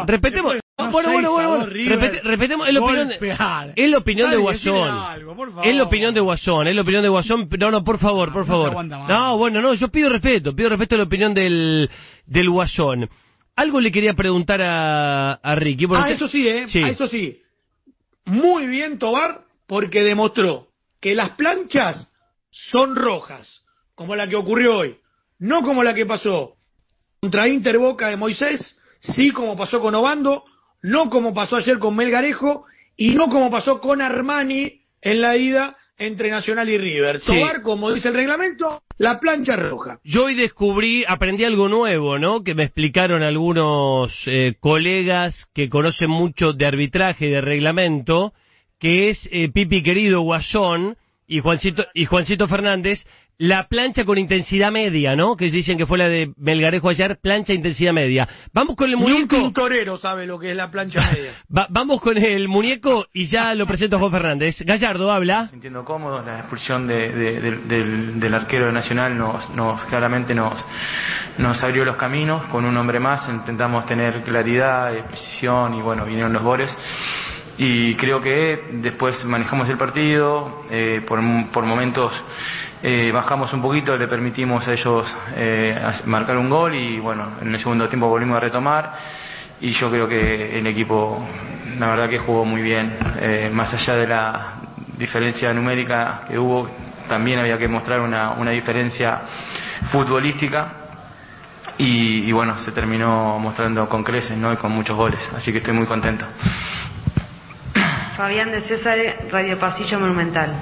Repetemos. 0.07 0.55
Ah, 0.77 0.85
no, 0.87 0.91
bueno, 0.91 1.11
bueno, 1.13 1.31
bueno, 1.31 1.49
bueno. 1.49 1.65
Repete- 1.67 2.21
repetemos, 2.21 2.67
es 2.67 2.73
la 2.73 2.81
opinión 2.81 3.07
de, 3.07 3.13
Golpear. 3.17 3.73
es 3.77 3.89
la 3.89 3.97
opinión 3.97 4.29
de 4.29 4.35
Dale, 4.35 4.51
decile 4.51 4.71
Guasón. 4.77 4.97
algo, 4.99 5.35
por 5.35 5.49
favor. 5.51 5.67
Es 5.67 5.75
la 5.75 5.83
opinión 5.83 6.13
de 6.13 6.19
Guasón, 6.19 6.67
es 6.67 6.75
la 6.75 6.81
opinión 6.81 7.03
de 7.03 7.09
Guasón. 7.09 7.49
No, 7.59 7.71
no, 7.71 7.83
por 7.83 7.97
favor, 7.97 8.33
por 8.33 8.45
no 8.45 8.45
se 8.45 8.71
favor. 8.71 8.85
No, 9.07 9.37
bueno, 9.37 9.61
no, 9.61 9.73
yo 9.73 9.87
pido 9.87 10.09
respeto, 10.09 10.53
pido 10.53 10.67
respeto 10.69 10.95
a 10.95 10.97
la 10.97 11.03
opinión 11.05 11.33
del, 11.33 11.89
del 12.25 12.49
Guasón. 12.49 13.09
Algo 13.55 13.79
le 13.79 13.89
quería 13.89 14.13
preguntar 14.15 14.61
a, 14.61 15.33
a 15.35 15.55
Ricky. 15.55 15.85
Ah, 15.85 15.99
usted- 16.01 16.11
eso 16.15 16.27
sí, 16.27 16.45
¿eh? 16.45 16.65
Sí. 16.67 16.81
Ah, 16.83 16.89
eso 16.89 17.07
sí. 17.07 17.41
Muy 18.25 18.67
bien 18.67 18.99
Tobar 18.99 19.41
porque 19.67 20.01
demostró 20.03 20.67
que 20.99 21.15
las 21.15 21.31
planchas 21.31 22.11
son 22.49 22.97
rojas, 22.97 23.61
como 23.95 24.15
la 24.17 24.27
que 24.27 24.35
ocurrió 24.35 24.79
hoy. 24.79 24.97
No 25.39 25.61
como 25.61 25.83
la 25.83 25.93
que 25.93 26.05
pasó 26.05 26.55
contra 27.21 27.47
Inter 27.47 27.77
Boca 27.77 28.09
de 28.09 28.17
Moisés, 28.17 28.77
sí 28.99 29.31
como 29.31 29.55
pasó 29.55 29.79
con 29.79 29.95
Obando, 29.95 30.43
no 30.85 31.09
como 31.09 31.33
pasó 31.33 31.55
ayer 31.55 31.79
con 31.79 31.95
Melgarejo 31.95 32.65
y 32.95 33.15
no 33.15 33.27
como 33.27 33.49
pasó 33.49 33.81
con 33.81 34.01
Armani 34.01 34.81
en 35.01 35.19
la 35.19 35.35
ida 35.35 35.75
entre 35.97 36.29
Nacional 36.29 36.69
y 36.69 36.77
River. 36.77 37.19
Sí. 37.19 37.33
Tobar, 37.33 37.63
como 37.63 37.91
dice 37.91 38.09
el 38.09 38.13
reglamento, 38.13 38.83
la 38.99 39.19
plancha 39.19 39.55
roja. 39.55 39.99
Yo 40.03 40.25
hoy 40.25 40.35
descubrí, 40.35 41.03
aprendí 41.07 41.43
algo 41.43 41.69
nuevo, 41.69 42.19
¿no? 42.19 42.43
Que 42.43 42.53
me 42.53 42.63
explicaron 42.63 43.23
algunos 43.23 44.13
eh, 44.27 44.57
colegas 44.59 45.47
que 45.55 45.69
conocen 45.69 46.11
mucho 46.11 46.53
de 46.53 46.67
arbitraje 46.67 47.27
y 47.27 47.31
de 47.31 47.41
reglamento, 47.41 48.33
que 48.79 49.09
es 49.09 49.27
eh, 49.31 49.49
Pipi 49.49 49.81
querido 49.81 50.21
Guasón 50.21 50.97
y 51.25 51.39
Juancito, 51.39 51.85
y 51.95 52.05
Juancito 52.05 52.47
Fernández, 52.47 52.99
la 53.37 53.67
plancha 53.67 54.05
con 54.05 54.17
intensidad 54.17 54.71
media, 54.71 55.15
¿no? 55.15 55.35
Que 55.35 55.51
dicen 55.51 55.77
que 55.77 55.85
fue 55.85 55.97
la 55.97 56.07
de 56.07 56.31
Melgarejo 56.37 56.87
ayer, 56.89 57.17
plancha 57.21 57.53
intensidad 57.53 57.91
media. 57.91 58.27
Vamos 58.53 58.75
con 58.75 58.89
el 58.89 58.95
Ni 58.97 59.03
un 59.03 59.11
muñeco. 59.11 59.35
tintorero 59.35 59.97
sabe 59.97 60.25
lo 60.25 60.39
que 60.39 60.51
es 60.51 60.55
la 60.55 60.71
plancha 60.71 61.01
media. 61.13 61.33
Va- 61.55 61.67
vamos 61.69 61.99
con 62.01 62.17
el 62.17 62.47
muñeco 62.47 63.05
y 63.13 63.25
ya 63.25 63.53
lo 63.53 63.67
presento 63.67 63.97
a 63.97 63.99
Juan 63.99 64.11
Fernández. 64.11 64.61
Gallardo 64.61 65.11
habla. 65.11 65.47
sintiendo 65.49 65.83
cómodos. 65.83 66.25
La 66.25 66.39
expulsión 66.39 66.87
de- 66.87 67.09
de- 67.11 67.41
del- 67.41 67.67
del, 67.67 68.19
del 68.19 68.33
arquero 68.33 68.67
de 68.67 68.71
Nacional 68.71 69.17
nos, 69.17 69.49
nos 69.49 69.83
claramente 69.85 70.33
nos, 70.33 70.65
nos 71.37 71.61
abrió 71.63 71.83
los 71.83 71.97
caminos. 71.97 72.45
Con 72.45 72.63
un 72.65 72.77
hombre 72.77 72.99
más 72.99 73.27
intentamos 73.29 73.85
tener 73.85 74.21
claridad, 74.23 74.95
eh, 74.95 75.03
precisión 75.07 75.73
y 75.73 75.81
bueno, 75.81 76.05
vinieron 76.05 76.31
los 76.31 76.41
goles. 76.41 76.75
Y 77.57 77.95
creo 77.95 78.21
que 78.21 78.67
después 78.81 79.23
manejamos 79.23 79.69
el 79.69 79.77
partido, 79.77 80.63
eh, 80.69 81.01
por, 81.07 81.19
por 81.53 81.63
momentos 81.65 82.11
eh, 82.83 83.11
bajamos 83.11 83.51
un 83.53 83.61
poquito, 83.61 83.97
le 83.97 84.07
permitimos 84.07 84.67
a 84.67 84.73
ellos 84.73 85.17
eh, 85.35 85.79
marcar 86.05 86.37
un 86.37 86.49
gol 86.49 86.75
y 86.75 86.99
bueno, 86.99 87.29
en 87.41 87.53
el 87.53 87.59
segundo 87.59 87.87
tiempo 87.87 88.07
volvimos 88.07 88.37
a 88.37 88.39
retomar. 88.39 88.91
Y 89.61 89.71
yo 89.71 89.89
creo 89.89 90.07
que 90.07 90.59
el 90.59 90.67
equipo 90.67 91.25
la 91.79 91.89
verdad 91.89 92.09
que 92.09 92.19
jugó 92.19 92.45
muy 92.45 92.61
bien. 92.61 92.97
Eh, 93.19 93.49
más 93.51 93.73
allá 93.73 93.95
de 93.95 94.07
la 94.07 94.53
diferencia 94.97 95.53
numérica 95.53 96.21
que 96.27 96.37
hubo 96.37 96.69
también 97.07 97.39
había 97.39 97.57
que 97.57 97.67
mostrar 97.67 98.01
una, 98.01 98.31
una 98.31 98.51
diferencia 98.51 99.21
futbolística. 99.91 100.81
Y, 101.77 102.29
y 102.29 102.31
bueno 102.31 102.57
se 102.57 102.71
terminó 102.71 103.37
mostrando 103.37 103.89
con 103.89 104.01
creces 104.01 104.37
¿no? 104.37 104.53
y 104.53 104.57
con 104.57 104.71
muchos 104.71 104.95
goles. 104.95 105.19
Así 105.35 105.51
que 105.51 105.57
estoy 105.57 105.73
muy 105.73 105.85
contento. 105.85 106.25
Fabián 108.15 108.51
de 108.51 108.61
César, 108.61 108.97
Radio 109.29 109.59
Pasillo 109.59 109.99
Monumental. 109.99 110.53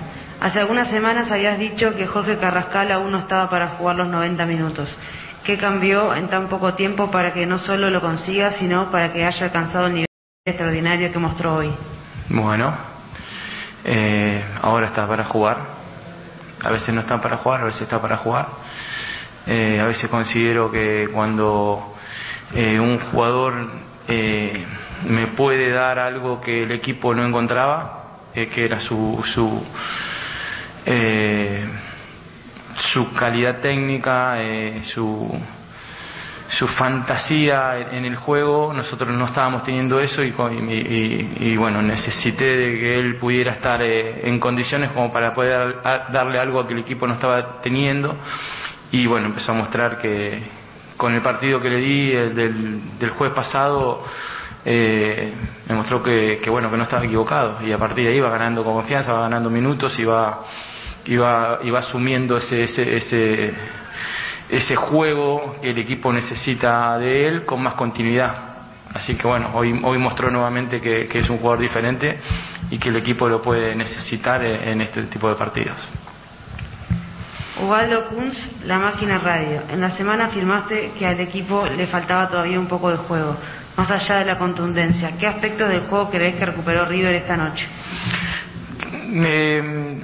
Hace 0.43 0.59
algunas 0.59 0.89
semanas 0.89 1.31
habías 1.31 1.57
dicho 1.57 1.95
que 1.95 2.05
Jorge 2.05 2.37
Carrascal 2.37 2.91
aún 2.91 3.13
no 3.13 3.19
estaba 3.19 3.49
para 3.49 3.69
jugar 3.69 3.95
los 3.95 4.09
90 4.09 4.45
minutos. 4.45 4.93
¿Qué 5.45 5.57
cambió 5.57 6.13
en 6.13 6.27
tan 6.27 6.49
poco 6.49 6.73
tiempo 6.73 7.09
para 7.09 7.31
que 7.31 7.45
no 7.45 7.57
solo 7.57 7.89
lo 7.89 8.01
consiga, 8.01 8.51
sino 8.51 8.91
para 8.91 9.13
que 9.13 9.23
haya 9.23 9.45
alcanzado 9.45 9.87
el 9.87 9.93
nivel 9.93 10.07
extraordinario 10.45 11.13
que 11.13 11.17
mostró 11.17 11.55
hoy? 11.55 11.73
Bueno, 12.27 12.75
eh, 13.85 14.43
ahora 14.61 14.87
está 14.87 15.07
para 15.07 15.23
jugar. 15.23 15.59
A 16.61 16.71
veces 16.71 16.93
no 16.93 16.99
está 16.99 17.21
para 17.21 17.37
jugar, 17.37 17.61
a 17.61 17.63
veces 17.63 17.83
está 17.83 18.01
para 18.01 18.17
jugar. 18.17 18.47
Eh, 19.47 19.79
a 19.79 19.85
veces 19.85 20.09
considero 20.09 20.69
que 20.69 21.07
cuando 21.13 21.95
eh, 22.53 22.81
un 22.81 22.99
jugador 22.99 23.53
eh, 24.09 24.65
me 25.07 25.27
puede 25.27 25.69
dar 25.69 25.99
algo 25.99 26.41
que 26.41 26.63
el 26.63 26.73
equipo 26.73 27.15
no 27.15 27.25
encontraba, 27.25 28.01
que 28.33 28.65
era 28.65 28.81
su, 28.81 29.23
su, 29.33 29.63
eh, 30.85 31.65
su 32.77 33.11
calidad 33.13 33.59
técnica, 33.61 34.35
eh, 34.41 34.81
su, 34.83 35.31
su 36.49 36.67
fantasía 36.67 37.77
en 37.91 38.05
el 38.05 38.15
juego, 38.15 38.73
nosotros 38.73 39.09
no 39.09 39.25
estábamos 39.25 39.63
teniendo 39.63 39.99
eso 39.99 40.23
y, 40.23 40.33
y- 41.39 41.57
bueno, 41.57 41.81
necesité 41.81 42.45
de 42.45 42.79
que 42.79 42.99
él 42.99 43.15
pudiera 43.17 43.53
estar 43.53 43.81
eh, 43.81 44.27
en 44.27 44.39
condiciones 44.39 44.91
como 44.91 45.11
para 45.11 45.33
poder 45.33 45.77
darle 46.11 46.39
algo 46.39 46.65
que 46.67 46.73
el 46.73 46.79
equipo 46.79 47.07
no 47.07 47.13
estaba 47.15 47.61
teniendo. 47.61 48.15
Y 48.91 49.07
bueno, 49.07 49.27
empezó 49.27 49.51
a 49.53 49.55
mostrar 49.55 49.97
que 49.97 50.41
con 50.97 51.13
el 51.15 51.21
partido 51.21 51.59
que 51.59 51.69
le 51.69 51.77
di 51.77 52.11
el 52.11 52.35
del, 52.35 52.99
del 52.99 53.09
jueves 53.11 53.35
pasado 53.35 54.03
eh, 54.65 55.33
me 55.67 55.75
mostró 55.75 56.01
que, 56.03 56.39
bueno 56.49 56.69
que 56.69 56.77
no 56.77 56.83
estaba 56.83 57.03
equivocado. 57.03 57.57
Y 57.65 57.71
a 57.71 57.77
partir 57.77 58.05
de 58.05 58.11
ahí 58.11 58.19
va 58.19 58.29
ganando 58.29 58.63
con 58.63 58.73
confianza, 58.75 59.11
va 59.13 59.21
ganando 59.21 59.49
minutos 59.49 59.97
y 59.99 60.05
va, 60.05 60.43
y 61.05 61.17
va 61.17 61.59
asumiendo 61.79 62.37
ese, 62.37 62.63
ese, 62.63 62.97
ese 62.97 63.53
ese 64.49 64.75
juego 64.75 65.55
que 65.61 65.71
el 65.71 65.77
equipo 65.79 66.11
necesita 66.13 66.97
de 66.97 67.27
él 67.27 67.45
con 67.45 67.61
más 67.61 67.73
continuidad. 67.73 68.51
Así 68.93 69.15
que 69.15 69.25
bueno, 69.25 69.49
hoy, 69.53 69.79
hoy 69.83 69.97
mostró 69.97 70.29
nuevamente 70.29 70.79
que, 70.79 71.07
que 71.07 71.19
es 71.19 71.29
un 71.29 71.37
jugador 71.37 71.59
diferente 71.59 72.19
y 72.69 72.77
que 72.77 72.89
el 72.89 72.97
equipo 72.97 73.27
lo 73.27 73.41
puede 73.41 73.75
necesitar 73.75 74.43
en, 74.43 74.67
en 74.67 74.81
este 74.81 75.03
tipo 75.03 75.27
de 75.29 75.35
partidos. 75.35 75.75
Ubaldo 77.61 78.07
Kunz, 78.09 78.37
La 78.65 78.77
Máquina 78.77 79.17
Radio. 79.17 79.61
En 79.71 79.81
la 79.81 79.89
semana 79.91 80.25
afirmaste 80.25 80.91
que 80.97 81.07
al 81.07 81.19
equipo 81.19 81.65
le 81.65 81.87
faltaba 81.87 82.27
todavía 82.27 82.59
un 82.59 82.67
poco 82.67 82.91
de 82.91 82.97
juego, 82.97 83.35
más 83.75 83.89
allá 83.89 84.19
de 84.19 84.25
la 84.25 84.37
contundencia. 84.37 85.17
¿Qué 85.17 85.25
aspectos 85.25 85.69
del 85.69 85.81
juego 85.81 86.11
crees 86.11 86.35
que 86.35 86.45
recuperó 86.45 86.85
River 86.85 87.15
esta 87.15 87.35
noche? 87.35 87.67
Eh, 89.15 90.01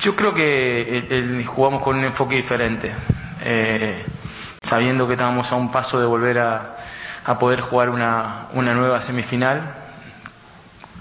yo 0.00 0.14
creo 0.16 0.32
que 0.32 0.82
el- 0.98 1.12
el- 1.12 1.46
jugamos 1.46 1.82
con 1.82 1.96
un 1.98 2.04
enfoque 2.04 2.36
diferente, 2.36 2.92
eh, 3.44 4.04
sabiendo 4.62 5.06
que 5.06 5.12
estábamos 5.14 5.50
a 5.52 5.56
un 5.56 5.70
paso 5.70 6.00
de 6.00 6.06
volver 6.06 6.38
a, 6.38 6.72
poder 7.40 7.60
jugar 7.62 7.90
una, 7.90 8.46
una 8.52 8.72
nueva 8.72 9.00
semifinal 9.00 9.60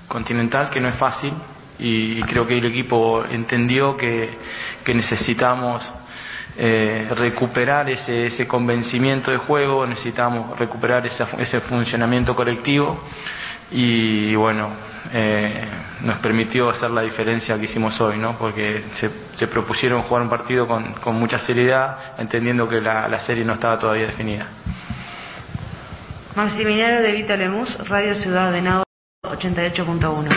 continental, 0.08 0.70
que 0.70 0.80
no 0.80 0.90
es 0.90 0.96
fácil, 0.96 1.34
y, 1.78 2.22
creo 2.24 2.48
que 2.48 2.58
el 2.58 2.66
equipo 2.66 3.24
entendió 3.30 3.96
que, 3.98 4.38
que 4.84 4.94
necesitamos 4.94 5.92
eh, 6.58 7.08
recuperar 7.16 7.90
ese, 7.90 8.28
ese 8.28 8.48
convencimiento 8.48 9.30
de 9.30 9.38
juego, 9.38 9.86
necesitamos 9.86 10.58
recuperar 10.58 11.06
esa- 11.06 11.28
ese 11.38 11.60
funcionamiento 11.62 12.34
colectivo 12.36 12.98
y 13.72 14.36
bueno, 14.36 14.70
eh, 15.14 15.64
nos 16.02 16.20
permitió 16.20 16.70
hacer 16.70 16.92
la 16.92 17.02
diferencia 17.02 17.58
que 17.58 17.66
hicimos 17.66 18.00
hoy, 18.02 18.18
¿no? 18.18 18.38
porque 18.38 18.84
se, 18.94 19.10
se 19.36 19.48
propusieron 19.48 20.04
jugar 20.04 20.24
un 20.24 20.30
partido 20.30 20.68
con, 20.68 20.94
con 20.94 21.16
mucha 21.16 21.40
seriedad, 21.40 22.16
entendiendo 22.18 22.68
que 22.68 22.82
la, 22.82 23.08
la 23.08 23.20
serie 23.20 23.44
no 23.44 23.54
estaba 23.54 23.80
todavía 23.80 24.08
definida. 24.08 24.48
Maximiliano 26.36 27.02
de 27.02 27.12
Vita 27.12 27.38
Lemus, 27.38 27.78
Radio 27.88 28.14
Ciudad 28.14 28.52
de 28.52 28.62
Nado 28.62 28.84
88.1. 29.24 30.28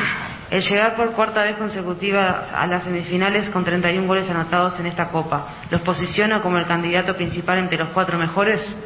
El 0.51 0.63
llegar 0.63 0.97
por 0.97 1.13
cuarta 1.13 1.43
vez 1.43 1.57
consecutiva 1.57 2.49
a 2.55 2.67
las 2.67 2.85
semifinales 2.85 3.51
con 3.51 3.65
31 3.65 4.07
goles 4.07 4.31
anotados 4.31 4.81
en 4.81 4.87
esta 4.87 5.09
Copa, 5.09 5.67
¿los 5.71 5.83
posiciona 5.83 6.41
como 6.41 6.57
el 6.57 6.67
candidato 6.67 7.15
principal 7.15 7.59
entre 7.59 7.77
los 7.77 7.89
cuatro 7.89 8.17
mejores? 8.17 8.77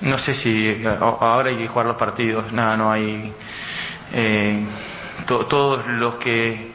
No 0.00 0.18
sé 0.18 0.34
si 0.34 0.66
eh, 0.66 0.96
ahora 0.98 1.50
hay 1.50 1.56
que 1.56 1.68
jugar 1.68 1.86
los 1.86 1.96
partidos, 1.96 2.52
nada, 2.52 2.76
no 2.76 2.90
hay. 2.90 3.32
Eh, 4.12 4.64
to- 5.26 5.46
todos 5.46 5.86
los 5.86 6.16
que 6.16 6.72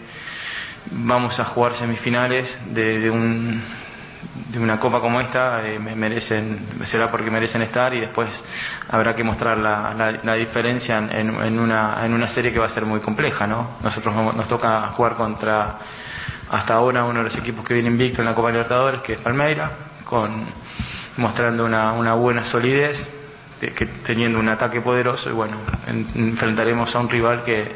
vamos 0.91 1.39
a 1.39 1.45
jugar 1.45 1.75
semifinales 1.75 2.57
de, 2.73 2.99
de 2.99 3.09
un, 3.09 3.61
de 4.51 4.59
una 4.59 4.79
copa 4.79 4.99
como 4.99 5.19
esta 5.19 5.67
eh, 5.67 5.79
me- 5.79 5.95
merecen, 5.95 6.59
será 6.85 7.11
porque 7.11 7.29
merecen 7.29 7.61
estar 7.61 7.93
y 7.93 7.99
después 7.99 8.29
habrá 8.89 9.13
que 9.13 9.23
mostrar 9.23 9.57
la, 9.57 9.93
la- 9.93 10.19
la 10.23 10.33
diferencia 10.35 10.97
en, 10.97 11.11
en- 11.35 11.59
una, 11.59 12.05
en 12.05 12.13
una 12.13 12.27
serie 12.29 12.51
que 12.53 12.59
va 12.59 12.67
a 12.67 12.69
ser 12.69 12.85
muy 12.85 12.99
compleja, 13.01 13.45
¿no? 13.47 13.77
Nosotros 13.83 14.13
nos 14.35 14.47
toca 14.47 14.81
jugar 14.95 15.15
contra 15.15 15.77
hasta 16.49 16.73
ahora 16.75 17.03
uno 17.03 17.19
de 17.19 17.25
los 17.25 17.35
equipos 17.37 17.65
que 17.65 17.73
viene 17.73 17.89
invicto 17.89 18.21
en 18.21 18.25
la 18.27 18.33
Copa 18.33 18.49
Libertadores, 18.51 19.01
que 19.01 19.13
es 19.13 19.19
Palmeira, 19.21 19.69
con 20.05 20.45
mostrando 21.17 21.65
una, 21.65 21.91
una 21.91 22.13
buena 22.13 22.45
solidez, 22.45 23.09
que, 23.59 23.85
teniendo 24.05 24.39
un 24.39 24.49
ataque 24.49 24.81
poderoso 24.81 25.29
y 25.29 25.33
bueno, 25.33 25.57
en- 25.87 26.07
enfrentaremos 26.15 26.93
a 26.95 26.99
un 26.99 27.09
rival 27.09 27.43
que, 27.43 27.71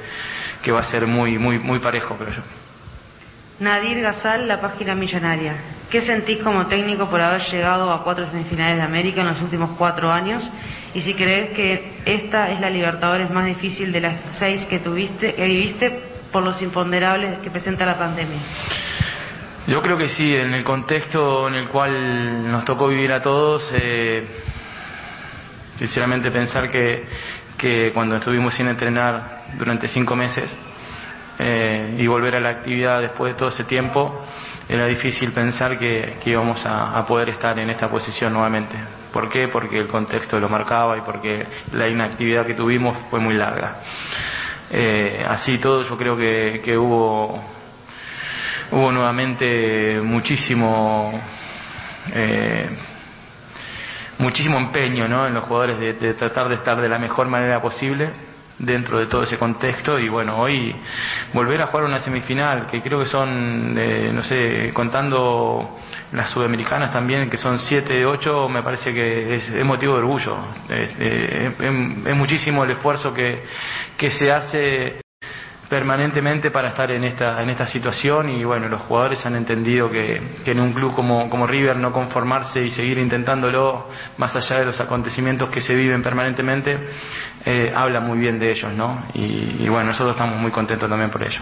que 0.62 0.72
va 0.72 0.82
a 0.82 0.84
ser 0.84 1.08
muy, 1.08 1.38
muy, 1.38 1.60
muy 1.60 1.80
parejo, 1.80 2.16
creo 2.16 2.30
yo. 2.32 2.42
Nadir 3.60 4.02
Gazal, 4.02 4.48
La 4.48 4.60
Página 4.60 4.96
Millonaria. 4.96 5.54
¿Qué 5.92 6.02
sentís 6.02 6.40
como 6.40 6.66
técnico 6.68 7.08
por 7.10 7.22
haber 7.22 7.42
llegado 7.42 7.92
a 7.92 8.04
cuatro 8.04 8.26
semifinales 8.26 8.78
de 8.78 8.82
América 8.84 9.22
en 9.22 9.28
los 9.28 9.42
últimos 9.42 9.72
cuatro 9.78 10.12
años? 10.12 10.50
Y 10.96 11.02
si 11.02 11.14
crees 11.14 11.50
que 11.56 11.98
esta 12.06 12.50
es 12.50 12.60
la 12.60 12.70
Libertadores 12.70 13.30
más 13.30 13.46
difícil 13.46 13.92
de 13.92 14.00
las 14.02 14.16
seis 14.40 14.64
que 14.66 14.80
tuviste, 14.80 15.36
que 15.36 15.46
viviste 15.46 16.02
por 16.32 16.42
los 16.44 16.60
imponderables 16.62 17.40
que 17.40 17.52
presenta 17.52 17.86
la 17.86 17.98
pandemia. 18.00 18.40
Yo 19.68 19.82
creo 19.82 19.96
que 19.98 20.10
sí, 20.10 20.34
en 20.34 20.54
el 20.56 20.64
contexto 20.64 21.48
en 21.48 21.54
el 21.56 21.68
cual 21.68 22.50
nos 22.52 22.66
tocó 22.66 22.88
vivir 22.88 23.12
a 23.12 23.22
todos, 23.22 23.70
eh, 23.76 24.26
sinceramente 25.82 26.30
pensar 26.30 26.70
que, 26.70 27.06
que 27.58 27.92
cuando 27.92 28.18
estuvimos 28.18 28.54
sin 28.54 28.68
entrenar 28.68 29.46
durante 29.58 29.88
cinco 29.88 30.16
meses 30.16 30.48
eh, 31.40 31.96
y 31.98 32.06
volver 32.06 32.36
a 32.36 32.40
la 32.40 32.50
actividad 32.50 33.02
después 33.02 33.34
de 33.34 33.40
todo 33.40 33.50
ese 33.50 33.64
tiempo, 33.64 34.24
era 34.70 34.86
difícil 34.86 35.32
pensar 35.32 35.80
que, 35.80 36.18
que 36.24 36.30
íbamos 36.30 36.64
a, 36.68 36.96
a 36.96 37.06
poder 37.08 37.30
estar 37.30 37.58
en 37.58 37.72
esta 37.72 37.90
posición 37.90 38.32
nuevamente. 38.32 38.76
¿Por 39.12 39.28
qué? 39.28 39.48
Porque 39.48 39.80
el 39.80 39.88
contexto 39.88 40.40
lo 40.40 40.50
marcaba 40.50 41.00
y 41.00 41.02
porque 41.02 41.48
la 41.74 41.88
inactividad 41.88 42.46
que 42.46 42.54
tuvimos 42.54 42.96
fue 43.10 43.20
muy 43.20 43.34
larga. 43.34 43.78
Eh, 44.70 45.26
así 45.28 45.58
todo, 45.58 45.84
yo 45.84 45.98
creo 45.98 46.16
que, 46.16 46.62
que 46.64 46.78
hubo 46.78 47.44
hubo 48.70 48.92
nuevamente 48.92 50.00
muchísimo 50.00 51.20
eh, 52.14 52.70
muchísimo 54.22 54.58
empeño 54.58 55.08
¿no? 55.08 55.28
en 55.28 55.34
los 55.34 55.44
jugadores 55.44 55.80
de, 55.80 55.94
de 55.94 56.14
tratar 56.14 56.48
de 56.50 56.56
estar 56.56 56.80
de 56.80 56.88
la 56.90 56.98
mejor 57.00 57.28
manera 57.28 57.62
posible 57.62 58.10
dentro 58.60 59.00
de 59.00 59.08
todo 59.08 59.24
ese 59.24 59.40
contexto 59.40 59.98
y 59.98 60.08
bueno, 60.08 60.38
hoy 60.38 60.76
volver 61.34 61.62
a 61.64 61.68
jugar 61.68 61.86
una 61.86 62.00
semifinal, 62.00 62.68
que 62.68 62.80
creo 62.82 63.00
que 63.00 63.08
son, 63.08 63.74
eh, 63.76 64.12
no 64.14 64.22
sé, 64.22 64.72
contando 64.72 65.80
las 66.12 66.30
sudamericanas 66.30 66.94
también, 66.94 67.28
que 67.30 67.38
son 67.38 67.58
7, 67.58 68.06
8, 68.06 68.50
me 68.50 68.62
parece 68.62 68.94
que 68.94 69.36
es, 69.36 69.66
motivo 69.66 69.94
de 69.94 70.00
orgullo. 70.02 70.38
Este, 70.70 71.48
es, 71.48 71.54
es- 71.60 72.06
es 72.06 72.16
muchísimo 72.16 72.64
el 72.64 72.72
esfuerzo 72.72 73.12
que, 73.14 73.42
que 73.98 74.12
se 74.12 74.32
hace 74.32 75.02
permanentemente 75.72 76.52
para 76.52 76.68
estar 76.68 76.92
en 76.92 77.06
esta 77.06 77.42
en 77.42 77.50
esta 77.50 77.66
situación 77.66 78.28
y 78.30 78.44
bueno 78.44 78.68
los 78.68 78.82
jugadores 78.82 79.26
han 79.26 79.38
entendido 79.38 79.90
que, 79.90 80.22
que 80.44 80.52
en 80.52 80.60
un 80.60 80.74
club 80.74 80.94
como, 80.94 81.30
como 81.30 81.48
River 81.48 81.78
no 81.78 81.94
conformarse 81.94 82.62
y 82.62 82.72
seguir 82.72 82.98
intentándolo 82.98 83.88
más 84.18 84.36
allá 84.36 84.60
de 84.60 84.66
los 84.66 84.82
acontecimientos 84.82 85.50
que 85.50 85.62
se 85.62 85.74
viven 85.74 86.04
permanentemente 86.04 86.78
eh, 87.46 87.72
habla 87.74 88.02
muy 88.02 88.20
bien 88.20 88.38
de 88.38 88.52
ellos 88.52 88.74
no 88.74 89.06
y, 89.14 89.64
y 89.64 89.70
bueno 89.70 89.92
nosotros 89.92 90.14
estamos 90.14 90.42
muy 90.42 90.52
contentos 90.52 90.90
también 90.90 91.10
por 91.10 91.24
ello 91.24 91.40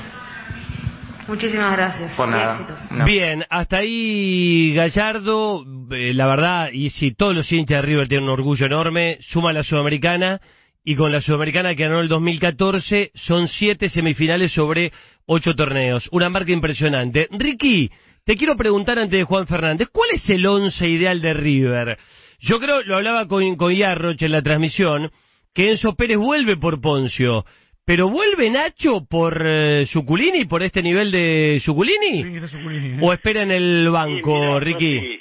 Muchísimas 1.27 1.75
gracias. 1.75 2.13
por 2.15 2.27
nada 2.27 2.53
éxitos. 2.53 2.91
No. 2.91 3.05
Bien, 3.05 3.45
hasta 3.49 3.77
ahí 3.77 4.73
Gallardo, 4.75 5.63
eh, 5.91 6.11
la 6.13 6.25
verdad, 6.25 6.69
y 6.71 6.89
si 6.89 7.13
todos 7.13 7.35
los 7.35 7.51
hinchas 7.51 7.77
de 7.77 7.81
River 7.83 8.07
tienen 8.07 8.23
un 8.23 8.33
orgullo 8.33 8.65
enorme, 8.65 9.17
suma 9.21 9.53
la 9.53 9.61
Sudamericana, 9.61 10.41
y 10.83 10.95
con 10.95 11.11
la 11.11 11.21
Sudamericana 11.21 11.75
que 11.75 11.83
ganó 11.83 11.99
el 11.99 12.07
2014, 12.07 13.11
son 13.13 13.47
siete 13.47 13.89
semifinales 13.89 14.53
sobre 14.53 14.91
ocho 15.25 15.53
torneos. 15.53 16.07
Una 16.11 16.29
marca 16.29 16.51
impresionante. 16.51 17.27
Ricky, 17.31 17.91
te 18.23 18.35
quiero 18.35 18.55
preguntar 18.55 18.99
antes 18.99 19.19
de 19.19 19.23
Juan 19.23 19.47
Fernández, 19.47 19.89
¿cuál 19.91 20.09
es 20.13 20.29
el 20.29 20.45
once 20.45 20.87
ideal 20.87 21.21
de 21.21 21.33
River? 21.33 21.97
Yo 22.39 22.59
creo, 22.59 22.81
lo 22.83 22.95
hablaba 22.95 23.27
con, 23.27 23.55
con 23.55 23.75
Yarroch 23.75 24.21
en 24.21 24.31
la 24.31 24.41
transmisión, 24.41 25.11
que 25.53 25.71
Enzo 25.71 25.95
Pérez 25.95 26.17
vuelve 26.17 26.57
por 26.57 26.79
Poncio. 26.79 27.45
Pero 27.85 28.07
vuelve 28.07 28.49
Nacho 28.51 29.05
por 29.09 29.43
eh, 29.43 29.85
Suculini, 29.87 30.45
por 30.45 30.61
este 30.61 30.83
nivel 30.83 31.11
de 31.11 31.59
Suculini. 31.63 32.37
¿eh? 32.37 32.97
¿O 33.01 33.11
espera 33.11 33.41
en 33.41 33.51
el 33.51 33.89
banco, 33.89 34.35
Sí, 34.35 34.41
mira, 34.41 34.59
Ricky? 34.59 35.19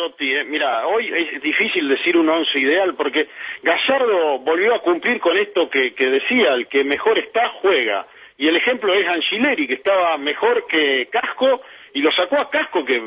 Totti, 0.00 0.32
eh, 0.34 0.44
mira, 0.44 0.86
hoy 0.86 1.12
es 1.14 1.42
difícil 1.42 1.86
decir 1.88 2.16
un 2.16 2.26
once 2.28 2.58
ideal 2.58 2.94
porque 2.94 3.28
Gallardo 3.62 4.38
volvió 4.38 4.74
a 4.74 4.78
cumplir 4.80 5.20
con 5.20 5.36
esto 5.36 5.68
que, 5.68 5.92
que 5.94 6.06
decía, 6.06 6.54
el 6.54 6.68
que 6.68 6.84
mejor 6.84 7.18
está 7.18 7.48
juega. 7.60 8.06
Y 8.38 8.48
el 8.48 8.56
ejemplo 8.56 8.94
es 8.94 9.06
Angileri, 9.06 9.66
que 9.66 9.74
estaba 9.74 10.16
mejor 10.16 10.64
que 10.68 11.06
Casco 11.12 11.60
y 11.92 12.00
lo 12.00 12.10
sacó 12.12 12.38
a 12.38 12.48
Casco, 12.48 12.82
que 12.82 12.98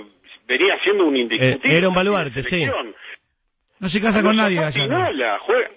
venía 0.45 0.77
siendo 0.83 1.05
un 1.05 1.15
indiscutible. 1.17 1.73
Eh, 1.73 1.77
era 1.79 1.89
un 1.89 1.95
baluarte, 1.95 2.43
sí. 2.43 2.63
No 3.79 3.89
se 3.89 3.99
casa 3.99 4.21
con 4.21 4.35
nadie, 4.35 4.57
Gallardo. 4.57 5.05
Pinola, 5.07 5.39
juega- 5.39 5.69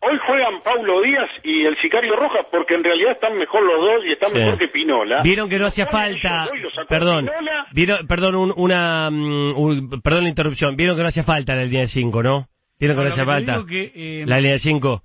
hoy 0.00 0.18
juegan 0.26 0.60
Paulo 0.64 1.00
Díaz 1.02 1.28
y 1.44 1.64
el 1.64 1.76
Sicario 1.80 2.16
Rojas 2.16 2.46
porque 2.50 2.74
en 2.74 2.84
realidad 2.84 3.12
están 3.12 3.36
mejor 3.38 3.62
los 3.62 3.80
dos 3.80 4.04
y 4.06 4.12
están 4.12 4.30
Sí. 4.30 4.38
mejor 4.38 4.58
que 4.58 4.68
Pinola. 4.68 5.22
Vieron 5.22 5.48
que 5.48 5.58
no 5.58 5.66
hacía 5.66 5.86
falta, 5.86 6.48
perdón, 6.88 7.26
Pinola, 7.26 7.66
vieron, 7.72 8.06
perdón, 8.06 8.34
un- 8.34 8.54
una, 8.56 9.10
mm, 9.10 9.52
un- 9.56 10.00
perdón 10.02 10.24
la 10.24 10.30
interrupción, 10.30 10.76
vieron 10.76 10.96
que 10.96 11.02
no 11.02 11.08
hacía 11.08 11.24
falta 11.24 11.54
la 11.54 11.64
línea 11.64 11.82
de 11.82 11.88
5, 11.88 12.22
¿no? 12.22 12.48
Vieron 12.78 12.96
que 12.96 13.04
no 13.04 13.10
hacía 13.10 13.24
falta 13.24 13.64
que, 13.68 13.92
eh, 13.94 14.24
la 14.26 14.36
línea 14.38 14.54
de 14.54 14.58
5. 14.60 15.02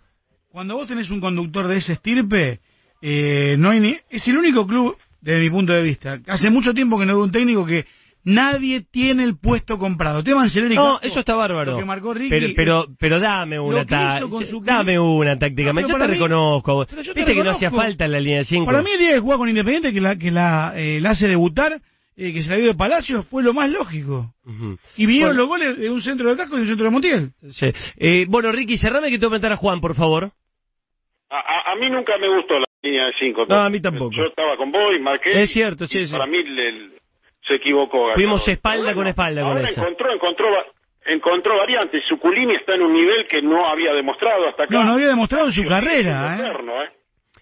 Cuando 0.51 0.75
vos 0.75 0.87
tenés 0.87 1.09
un 1.11 1.19
conductor 1.19 1.67
de 1.67 1.77
ese 1.77 1.93
estirpe, 1.93 2.59
eh, 3.01 3.55
no 3.59 3.69
hay 3.71 3.79
ni, 3.81 3.97
es 4.09 4.27
el 4.27 4.37
único 4.37 4.65
club, 4.65 4.97
desde 5.21 5.41
mi 5.41 5.49
punto 5.49 5.73
de 5.73 5.83
vista. 5.83 6.17
Hace 6.27 6.49
mucho 6.49 6.73
tiempo 6.73 6.97
que 6.97 7.05
no 7.05 7.13
veo 7.15 7.23
un 7.23 7.31
técnico 7.31 7.65
que 7.65 7.85
nadie 8.25 8.81
tiene 8.91 9.23
el 9.23 9.37
puesto 9.39 9.77
comprado. 9.77 10.23
Tema 10.23 10.41
Anceleri 10.43 10.75
No, 10.75 10.99
eso 11.01 11.19
está 11.21 11.35
bárbaro. 11.35 11.71
Lo 11.73 11.77
que 11.77 11.85
marcó 11.85 12.13
Ricky, 12.13 12.29
pero, 12.29 12.47
pero, 12.55 12.85
pero 12.99 13.19
dame 13.19 13.57
una 13.59 13.85
su- 14.45 14.61
dame 14.61 14.99
una 14.99 15.39
táctica. 15.39 15.71
No, 15.71 15.81
yo 15.87 15.97
te 15.97 16.07
reconozco. 16.07 16.85
yo 16.87 16.95
te 16.95 17.13
Viste 17.13 17.33
que 17.33 17.43
no 17.43 17.51
hacía 17.51 17.69
reconozco. 17.69 17.77
falta 17.77 18.07
la 18.07 18.19
línea 18.19 18.39
de 18.39 18.45
5. 18.45 18.65
Para 18.65 18.81
mí 18.81 18.91
el 18.91 18.99
día 18.99 19.11
que 19.13 19.19
juega 19.19 19.37
con 19.37 19.47
Independiente, 19.49 19.93
que 19.93 20.01
la, 20.01 20.17
que 20.17 20.31
la, 20.31 20.73
eh, 20.75 20.99
la 20.99 21.11
hace 21.11 21.27
debutar, 21.27 21.79
eh, 22.17 22.33
que 22.33 22.43
se 22.43 22.49
la 22.49 22.55
dio 22.57 22.67
de 22.67 22.75
Palacio, 22.75 23.23
fue 23.23 23.43
lo 23.43 23.53
más 23.53 23.69
lógico. 23.69 24.33
Y 24.97 25.05
vinieron 25.05 25.35
Bueno. 25.35 25.41
los 25.41 25.47
goles 25.47 25.77
de 25.79 25.89
un 25.89 26.01
centro 26.01 26.29
de 26.29 26.35
casco 26.37 26.55
y 26.55 26.57
de 26.57 26.61
un 26.63 26.67
centro 26.69 26.85
de 26.85 26.91
Montiel. 26.91 27.31
Sí. 27.51 27.67
Eh, 27.97 28.25
bueno, 28.27 28.51
Ricky, 28.51 28.77
cerrame 28.77 29.09
que 29.09 29.19
te 29.19 29.25
voy 29.25 29.35
a 29.35 29.39
preguntar 29.39 29.51
a 29.53 29.57
Juan, 29.57 29.79
por 29.81 29.95
favor. 29.95 30.31
A, 31.29 31.37
a- 31.37 31.71
a 31.71 31.75
mí 31.75 31.89
nunca 31.89 32.17
me 32.17 32.33
gustó 32.35 32.57
la 32.59 32.65
línea 32.83 33.07
de 33.07 33.13
5. 33.19 33.45
No, 33.49 33.55
a 33.55 33.69
mí 33.69 33.81
tampoco. 33.81 34.11
Yo 34.15 34.23
estaba 34.25 34.55
con 34.57 34.71
vos 34.71 34.93
y 34.97 35.01
marqué. 35.01 35.41
Es 35.43 35.51
cierto, 35.51 35.87
sí, 35.87 35.99
y 35.99 36.05
sí. 36.05 36.11
Para 36.11 36.25
mí 36.27 36.37
le- 36.43 36.94
se 37.47 37.55
equivocó. 37.55 38.11
Fuimos 38.13 38.47
espalda 38.47 38.93
con 38.93 39.07
espalda 39.07 39.41
con 39.41 39.51
ahora 39.57 39.69
esa. 39.69 39.81
encontró, 39.81 40.13
encontró, 40.13 40.51
va- 40.51 40.65
encontró 41.05 41.57
variantes. 41.57 42.03
Suculini 42.07 42.55
está 42.55 42.75
en 42.75 42.81
un 42.81 42.93
nivel 42.93 43.27
que 43.27 43.41
no 43.41 43.65
había 43.65 43.93
demostrado 43.93 44.47
hasta 44.49 44.63
acá. 44.63 44.73
No, 44.73 44.83
no 44.83 44.93
había 44.93 45.07
demostrado 45.09 45.45
en 45.47 45.51
su 45.53 45.65
carrera, 45.65 46.35
¿eh? 46.37 46.39
eterno, 46.41 46.83
¿eh? 46.83 46.89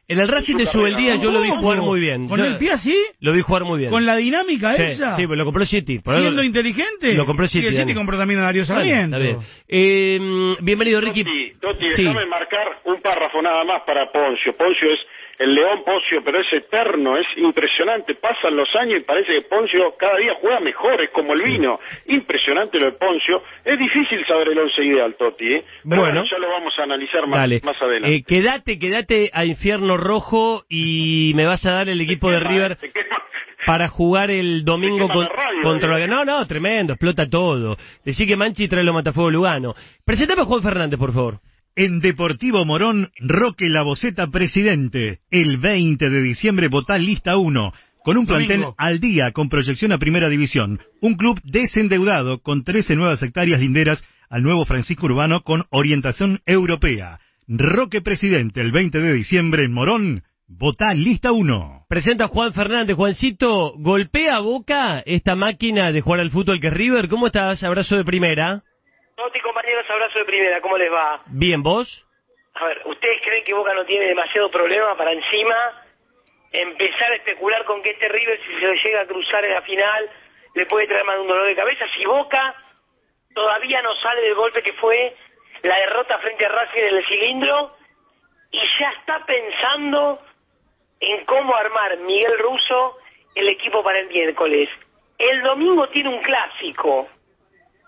En 0.05 0.19
el 0.19 0.27
Racing 0.27 0.57
de 0.57 0.65
Subeldía 0.65 1.15
yo 1.15 1.31
lo 1.31 1.41
vi 1.41 1.49
jugar 1.49 1.77
muy 1.79 2.01
bien. 2.01 2.27
¿Con 2.27 2.37
Yo- 2.37 2.45
el 2.45 2.57
pie 2.57 2.71
así? 2.73 2.93
Lo 3.21 3.31
vi 3.31 3.41
jugar 3.41 3.63
muy 3.63 3.79
bien. 3.79 3.89
¿Con 3.89 4.05
la 4.05 4.17
dinámica 4.17 4.73
Sí, 4.73 4.81
esa? 4.83 5.15
Sí, 5.15 5.21
pero 5.23 5.37
lo 5.37 5.45
compró 5.45 5.65
City. 5.65 5.99
Por 5.99 6.13
algo- 6.13 6.25
¿Siendo 6.25 6.43
inteligente? 6.43 7.13
Lo 7.13 7.25
compró 7.25 7.47
City, 7.47 7.67
el 7.67 7.71
City 7.73 7.79
Dani. 7.85 7.93
compró 7.95 8.17
también 8.17 8.41
a 8.41 8.43
Darío 8.43 8.65
Sarmiento. 8.65 9.17
Eh, 9.69 10.19
bienvenido, 10.59 10.99
Ricky. 10.99 11.23
Totti, 11.23 11.53
Totti, 11.61 11.85
Sí. 11.95 12.03
déjame 12.03 12.25
marcar 12.25 12.81
un 12.83 13.01
párrafo 13.01 13.41
nada 13.41 13.63
más 13.63 13.81
para 13.83 14.11
Poncio. 14.11 14.55
Poncio 14.57 14.91
es 14.91 14.99
el 15.39 15.55
león 15.55 15.83
Poncio, 15.83 16.21
pero 16.23 16.39
es 16.39 16.47
eterno, 16.53 17.17
es 17.17 17.25
impresionante. 17.37 18.15
Pasan 18.15 18.55
los 18.55 18.69
años 18.75 18.99
y 18.99 19.03
parece 19.03 19.33
que 19.33 19.41
Poncio 19.41 19.95
cada 19.97 20.17
día 20.17 20.33
juega 20.39 20.59
mejor, 20.59 21.01
es 21.01 21.09
como 21.09 21.33
el 21.33 21.41
vino. 21.41 21.79
Impresionante 22.07 22.79
lo 22.79 22.85
de 22.87 22.91
Poncio. 22.93 23.41
Es 23.65 23.77
difícil 23.79 24.25
saber 24.27 24.49
el 24.49 24.59
once 24.59 24.83
ideal, 24.83 25.15
Totti, 25.17 25.45
¿eh? 25.47 25.63
Pero 25.63 26.01
Bueno. 26.01 26.01
bueno, 26.03 26.23
ya 26.29 26.37
lo 26.37 26.49
vamos 26.49 26.73
a 26.77 26.83
analizar 26.83 27.27
más, 27.27 27.49
más 27.63 27.81
adelante. 27.81 28.15
Eh, 28.15 28.23
quédate, 28.27 28.77
quédate 28.79 29.31
a 29.33 29.45
Infierno 29.45 29.97
Rojo 29.97 30.63
y 30.69 31.33
me 31.35 31.45
vas 31.45 31.65
a 31.65 31.71
dar 31.71 31.89
el 31.89 31.99
equipo 32.01 32.29
de 32.31 32.39
River 32.39 32.77
para 33.65 33.87
jugar 33.87 34.29
el 34.29 34.63
domingo 34.65 35.07
con- 35.07 35.23
la 35.23 35.29
radio, 35.29 35.61
contra 35.61 35.99
eh. 36.03 36.07
No, 36.07 36.25
no, 36.25 36.45
tremendo, 36.47 36.93
explota 36.93 37.27
todo. 37.29 37.75
Decí 38.05 38.27
que 38.27 38.35
Manchi 38.35 38.67
trae 38.67 38.83
los 38.83 38.93
Matafuego 38.93 39.31
Lugano. 39.31 39.73
Presentame 40.05 40.41
a 40.41 40.45
Juan 40.45 40.61
Fernández, 40.61 40.99
por 40.99 41.13
favor. 41.13 41.39
En 41.75 42.01
Deportivo 42.01 42.65
Morón, 42.65 43.09
Roque 43.17 43.67
La 43.67 43.81
Boceta 43.81 44.27
presidente. 44.27 45.21
El 45.31 45.57
20 45.57 46.07
de 46.07 46.21
diciembre 46.21 46.67
votá 46.67 46.99
lista 46.99 47.35
1. 47.37 47.73
Con 48.03 48.17
un 48.17 48.27
plantel 48.27 48.61
Domingo. 48.61 48.75
al 48.77 48.99
día 48.99 49.31
con 49.31 49.49
proyección 49.49 49.91
a 49.91 49.97
primera 49.97 50.29
división. 50.29 50.79
Un 51.01 51.15
club 51.15 51.41
desendeudado 51.43 52.43
con 52.43 52.63
13 52.63 52.95
nuevas 52.95 53.23
hectáreas 53.23 53.59
linderas 53.59 54.03
al 54.29 54.43
nuevo 54.43 54.65
Francisco 54.65 55.07
Urbano 55.07 55.41
con 55.41 55.63
orientación 55.71 56.41
europea. 56.45 57.19
Roque 57.47 58.01
presidente 58.01 58.61
el 58.61 58.71
20 58.71 58.99
de 58.99 59.13
diciembre 59.13 59.63
en 59.63 59.73
Morón. 59.73 60.21
Votá 60.47 60.93
lista 60.93 61.31
1. 61.31 61.87
Presenta 61.89 62.25
a 62.25 62.27
Juan 62.27 62.53
Fernández. 62.53 62.95
Juancito, 62.95 63.73
golpea 63.79 64.35
a 64.35 64.41
Boca 64.41 65.01
esta 65.07 65.35
máquina 65.35 65.91
de 65.91 66.01
jugar 66.01 66.19
al 66.19 66.29
fútbol 66.29 66.59
que 66.59 66.67
es 66.67 66.73
River. 66.73 67.09
¿Cómo 67.09 67.25
estás? 67.25 67.63
Abrazo 67.63 67.97
de 67.97 68.03
primera. 68.03 68.61
Compañeros, 69.43 69.89
abrazo 69.89 70.19
de 70.19 70.25
primera, 70.25 70.61
¿cómo 70.61 70.77
les 70.77 70.91
va? 70.91 71.21
Bien, 71.27 71.61
¿vos? 71.61 72.05
A 72.55 72.65
ver, 72.65 72.81
¿ustedes 72.85 73.21
creen 73.23 73.43
que 73.43 73.53
Boca 73.53 73.73
no 73.73 73.85
tiene 73.85 74.05
demasiado 74.05 74.49
problema 74.49 74.95
para 74.95 75.11
encima 75.11 75.55
empezar 76.51 77.11
a 77.11 77.15
especular 77.15 77.63
con 77.65 77.81
que 77.81 77.91
este 77.91 78.09
River, 78.09 78.39
si 78.43 78.59
se 78.59 78.67
lo 78.67 78.73
llega 78.73 79.01
a 79.01 79.05
cruzar 79.05 79.43
en 79.45 79.53
la 79.53 79.61
final, 79.61 80.09
le 80.55 80.65
puede 80.65 80.87
traer 80.87 81.03
más 81.05 81.15
de 81.15 81.21
un 81.21 81.27
dolor 81.27 81.45
de 81.45 81.55
cabeza? 81.55 81.85
Si 81.95 82.05
Boca 82.05 82.55
todavía 83.33 83.81
no 83.81 83.95
sale 83.95 84.21
del 84.21 84.35
golpe 84.35 84.61
que 84.61 84.73
fue 84.73 85.15
la 85.61 85.77
derrota 85.77 86.17
frente 86.19 86.45
a 86.45 86.49
Racing 86.49 86.81
en 86.81 86.95
el 86.97 87.05
cilindro 87.05 87.75
y 88.51 88.59
ya 88.79 88.89
está 88.99 89.25
pensando 89.25 90.19
en 90.99 91.25
cómo 91.25 91.55
armar 91.55 91.97
Miguel 91.97 92.37
Russo 92.39 92.97
el 93.35 93.49
equipo 93.49 93.83
para 93.83 93.99
el 93.99 94.07
miércoles. 94.07 94.69
El 95.17 95.41
domingo 95.41 95.87
tiene 95.89 96.09
un 96.09 96.21
clásico. 96.21 97.09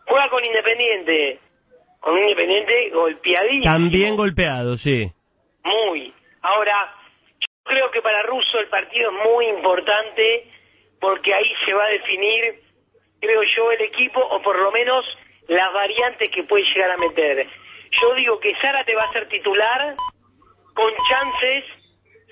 Juega 0.08 0.30
con 0.30 0.46
Independiente. 0.46 1.40
Con 2.00 2.18
Independiente 2.18 2.90
golpeadísimo. 2.90 3.64
También 3.64 4.16
golpeado, 4.16 4.78
sí. 4.78 5.12
Muy. 5.64 6.14
Ahora, 6.42 6.94
yo 7.40 7.48
creo 7.64 7.92
que 7.92 8.02
para 8.02 8.22
Russo 8.24 8.60
el 8.60 8.68
partido 8.68 9.12
es 9.12 9.18
muy 9.26 9.48
importante 9.48 10.52
porque 11.00 11.34
ahí 11.34 11.52
se 11.66 11.74
va 11.74 11.86
a 11.86 11.90
definir, 11.90 12.62
creo 13.20 13.42
yo, 13.56 13.72
el 13.72 13.82
equipo 13.82 14.20
o 14.20 14.42
por 14.42 14.58
lo 14.58 14.72
menos 14.72 15.06
las 15.48 15.74
variantes 15.74 16.30
que 16.30 16.44
puede 16.44 16.64
llegar 16.74 16.92
a 16.92 16.98
meter. 16.98 17.48
Yo 18.02 18.14
digo 18.16 18.40
que 18.40 18.56
Zárate 18.62 18.96
va 18.96 19.04
a 19.04 19.14
ser 19.14 19.28
titular 19.28 19.96
con 20.74 20.92
chances, 21.10 21.64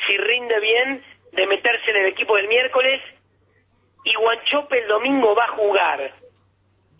si 0.06 0.18
rinde 0.18 0.60
bien, 0.60 1.04
de 1.32 1.48
meterse 1.48 1.92
en 1.92 1.98
el 1.98 2.06
equipo 2.08 2.36
del 2.36 2.48
miércoles 2.48 3.02
y 4.04 4.14
Guanchope 4.16 4.80
el 4.80 4.88
domingo 4.88 5.34
va 5.36 5.46
a 5.46 5.56
jugar. 5.56 6.12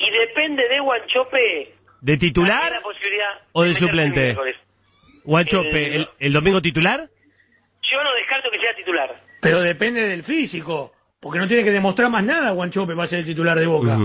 Y 0.06 0.12
depende 0.12 0.68
de 0.68 0.80
Guanchope... 0.80 1.74
¿De 2.02 2.18
titular 2.18 2.70
la 2.72 2.82
posibilidad 2.82 3.30
o 3.54 3.64
de 3.64 3.76
suplente? 3.76 4.36
Guanchope, 5.24 5.88
El- 5.96 6.02
el, 6.02 6.08
el 6.20 6.34
domingo 6.34 6.62
titular? 6.62 7.00
Yo 7.00 8.04
no 8.04 8.14
descarto 8.14 8.50
que 8.52 8.60
sea 8.60 8.76
titular. 8.76 9.10
Pero 9.42 9.62
depende 9.62 10.08
del 10.08 10.24
físico. 10.24 10.92
Porque 11.22 11.40
no 11.40 11.48
tiene 11.48 11.64
que 11.64 11.72
demostrar 11.72 12.10
más 12.12 12.24
nada 12.24 12.52
Guanchope 12.52 12.94
va 12.94 13.06
a 13.06 13.08
ser 13.08 13.20
el 13.20 13.26
titular 13.26 13.58
de 13.58 13.66
Boca. 13.68 13.98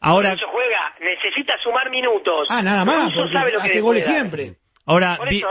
Ahora, 0.00 0.30
Por 0.30 0.38
eso 0.38 0.48
juega, 0.50 0.94
necesita 1.00 1.52
sumar 1.62 1.88
minutos. 1.90 2.48
Ah, 2.50 2.62
nada 2.62 2.84
más, 2.84 3.12
porque 3.14 3.32
sabe 3.32 3.52
lo 3.52 3.60
hace 3.60 3.80
goles 3.80 4.04
siempre. 4.04 4.54
ahora 4.84 5.18
vi- 5.30 5.42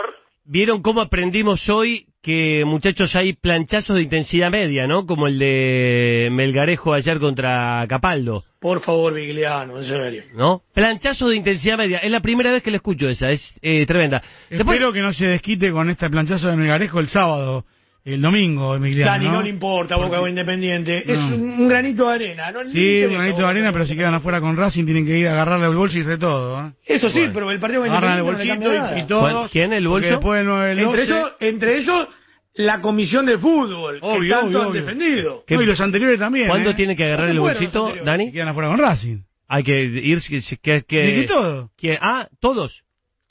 vieron 0.44 0.82
cómo 0.82 1.00
aprendimos 1.00 1.70
hoy 1.70 2.08
que, 2.22 2.64
muchachos, 2.66 3.16
hay 3.16 3.34
planchazos 3.34 3.96
de 3.96 4.04
intensidad 4.04 4.50
media, 4.52 4.86
¿no? 4.88 5.06
Como 5.06 5.28
el 5.28 5.40
de 5.40 6.28
Melgarejo 6.32 6.94
ayer 6.94 7.20
contra 7.20 7.86
Capaldo, 7.88 8.44
Por 8.64 8.80
favor, 8.80 9.14
Vigliano, 9.14 9.78
en 9.78 9.84
serio. 9.86 10.24
¿no? 10.36 10.62
Planchazos 10.74 11.30
de 11.32 11.36
intensidad 11.36 11.78
media. 11.78 11.98
Es 11.98 12.10
la 12.10 12.22
primera 12.22 12.50
vez 12.52 12.64
que 12.64 12.72
la 12.72 12.78
escucho 12.78 13.10
esa, 13.10 13.30
es 13.30 13.54
eh, 13.62 13.86
tremenda. 13.86 14.22
Después- 14.50 14.78
Espero 14.78 14.94
que 14.94 15.02
no 15.02 15.12
se 15.12 15.28
desquite 15.28 15.70
con 15.70 15.90
este 15.90 16.10
planchazo 16.10 16.48
de 16.48 16.56
Melgarejo 16.56 17.02
el 17.02 17.10
sábado, 17.10 17.66
el 18.06 18.22
domingo, 18.22 18.74
Emiliano. 18.76 19.12
Dani, 19.12 19.26
no, 19.26 19.32
¿no? 19.34 19.42
le 19.42 19.50
importa 19.50 19.98
Boca 19.98 20.22
o 20.22 20.28
Independiente. 20.30 21.04
Es 21.12 21.20
No. 21.20 21.36
un, 21.36 21.42
un 21.60 21.68
granito 21.68 22.08
de 22.08 22.16
arena. 22.16 22.52
No, 22.52 22.64
Sí, 22.66 23.02
un 23.06 23.14
granito 23.16 23.40
de 23.42 23.46
arena, 23.48 23.74
pero 23.74 23.86
si 23.86 23.98
quedan 23.98 24.14
afuera 24.14 24.40
con 24.40 24.56
Racing 24.56 24.86
tienen 24.86 25.06
que 25.06 25.18
ir 25.18 25.28
a 25.28 25.34
agarrarle 25.34 25.68
el 25.68 25.76
bolso 25.76 25.98
y 25.98 26.02
hacer 26.02 26.18
todo. 26.20 26.66
¿eh? 26.66 26.72
Eso 26.86 27.10
sí, 27.10 27.30
pero 27.34 27.52
el 27.52 27.60
partido 27.60 27.82
con 27.82 27.92
Agarran 27.92 28.14
el 28.14 28.20
no 28.20 28.26
bolsito 28.26 28.54
y, 28.96 29.00
y 29.02 29.04
todos. 29.08 29.30
¿Cuál- 29.32 29.50
quién, 29.50 29.74
el 29.74 29.88
bolso? 29.90 30.08
Después 30.10 30.38
del 30.40 30.48
9 30.48 30.68
del 30.70 30.80
Entre 30.80 31.02
12, 31.06 31.14
ellos, 31.14 31.32
entre 31.42 31.78
ellos, 31.80 32.08
la 32.56 32.82
comisión 32.82 33.26
de 33.26 33.38
fútbol, 33.38 34.00
que 34.00 34.06
Obvio, 34.06 34.34
tanto 34.36 34.48
obvio, 34.48 34.62
han 34.62 34.68
obvio. 34.68 34.82
defendido. 34.82 35.44
¿Qué- 35.48 35.56
No, 35.56 35.62
y 35.62 35.66
los 35.66 35.80
anteriores 35.82 36.20
también. 36.20 36.48
¿Cuándo 36.48 36.70
¿eh? 36.70 36.74
tiene 36.76 36.96
que 36.96 37.04
agarrar 37.06 37.30
el 37.30 37.40
¿Cuándo 37.40 37.44
fueron 37.60 37.60
bolsito, 37.64 37.80
anteriores? 37.88 38.06
Dani? 38.06 38.32
Quedan 38.32 38.48
afuera 38.50 38.70
con 38.70 38.78
Racing. 38.78 39.18
Hay 39.48 39.64
que 39.64 39.84
ir, 39.84 40.20
que, 40.22 40.40
que, 40.62 40.84
que- 40.84 40.98
¿De 41.04 41.14
qué 41.16 41.24
todo? 41.28 41.70
¿Quién? 41.78 41.98
Ah, 42.02 42.28
todos. 42.40 42.84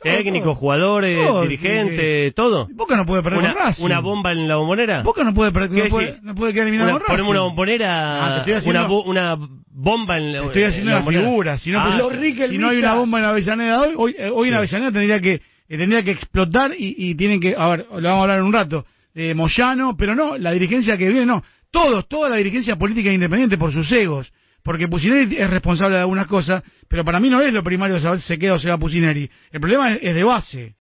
Todo, 0.03 0.13
Técnicos, 0.15 0.45
todo. 0.47 0.55
jugadores, 0.57 1.27
Todo, 1.29 1.43
dirigentes, 1.43 2.35
todo. 2.35 2.69
Boca 2.73 2.97
no 2.97 3.05
puede 3.07 3.23
perder 3.23 3.39
Una, 3.39 3.53
con 3.55 3.63
Racing. 3.63 3.85
una 3.85 4.01
bomba 4.01 4.33
en 4.33 4.49
la 4.49 4.57
bombonera. 4.57 5.03
Boca 5.03 5.23
no 5.23 5.33
puede, 5.33 5.53
perder, 5.53 5.71
¿Qué 5.71 5.85
no 5.85 5.89
puede, 5.91 6.07
decís? 6.07 6.23
no 6.25 6.35
puede 6.35 6.53
quedar 6.53 6.65
eliminado 6.67 6.91
Una, 6.91 6.99
con 6.99 7.03
Racing. 7.07 7.13
ponemos 7.15 7.31
una 7.31 7.41
bombonera, 7.43 8.27
Ah, 8.27 8.35
te 8.35 8.39
estoy 8.41 8.55
haciendo- 8.55 8.81
una, 8.81 8.89
bo- 8.89 9.03
una 9.05 9.37
bomba 9.69 10.19
en 10.19 10.33
la 10.33 10.41
Te 10.41 10.47
estoy 10.49 10.63
haciendo 10.65 10.91
en 10.91 10.95
la 10.97 11.01
una 11.03 11.05
bombonera. 11.05 11.29
figura. 11.31 11.59
Si 11.59 11.71
no, 11.71 11.79
Ah, 11.79 11.99
pues, 12.11 12.21
sí. 12.21 12.47
Si 12.49 12.59
no 12.59 12.69
hay 12.71 12.79
una 12.79 12.95
bomba 12.95 13.19
en 13.21 13.25
Avellaneda 13.27 13.81
hoy, 13.81 13.95
hoy, 13.97 14.17
eh, 14.19 14.31
hoy 14.35 14.49
en 14.49 14.55
Sí. 14.55 14.59
Avellaneda 14.59 14.91
tendría 14.93 15.21
que 15.21 15.35
eh, 15.69 15.79
tendría 15.79 16.03
que 16.03 16.11
explotar 16.11 16.73
y, 16.77 16.95
y 16.99 17.15
tienen 17.15 17.39
que, 17.41 17.55
a 17.57 17.69
ver, 17.71 17.87
lo 17.89 18.03
vamos 18.03 18.19
a 18.19 18.23
hablar 18.23 18.39
en 18.41 18.45
un 18.45 18.53
rato, 18.53 18.85
de 19.15 19.35
Moyano, 19.35 19.97
pero 19.97 20.15
no, 20.15 20.39
la 20.39 20.53
dirigencia 20.53 20.97
que 20.97 21.09
viene, 21.09 21.27
no, 21.27 21.43
todos, 21.71 22.09
toda 22.09 22.29
la 22.29 22.37
dirigencia 22.37 22.77
política 22.77 23.13
independiente 23.13 23.59
por 23.59 23.73
sus 23.73 23.91
egos, 23.93 24.33
porque 24.63 24.89
Pusineri 24.89 25.37
es 25.37 25.51
responsable 25.51 25.97
de 25.97 26.03
algunas 26.03 26.27
cosas, 26.27 26.63
pero 26.89 27.05
para 27.05 27.21
mí 27.21 27.29
no 27.29 27.41
es 27.41 27.53
lo 27.53 27.63
primario 27.63 27.99
saber 28.01 28.21
si 28.21 28.29
se 28.29 28.39
queda 28.39 28.55
o 28.55 28.59
se 28.59 28.69
va 28.69 28.79
Pusineri, 28.79 29.31
el 29.51 29.61
problema 29.61 29.95
es 29.95 30.15
de 30.15 30.25
base, 30.25 30.77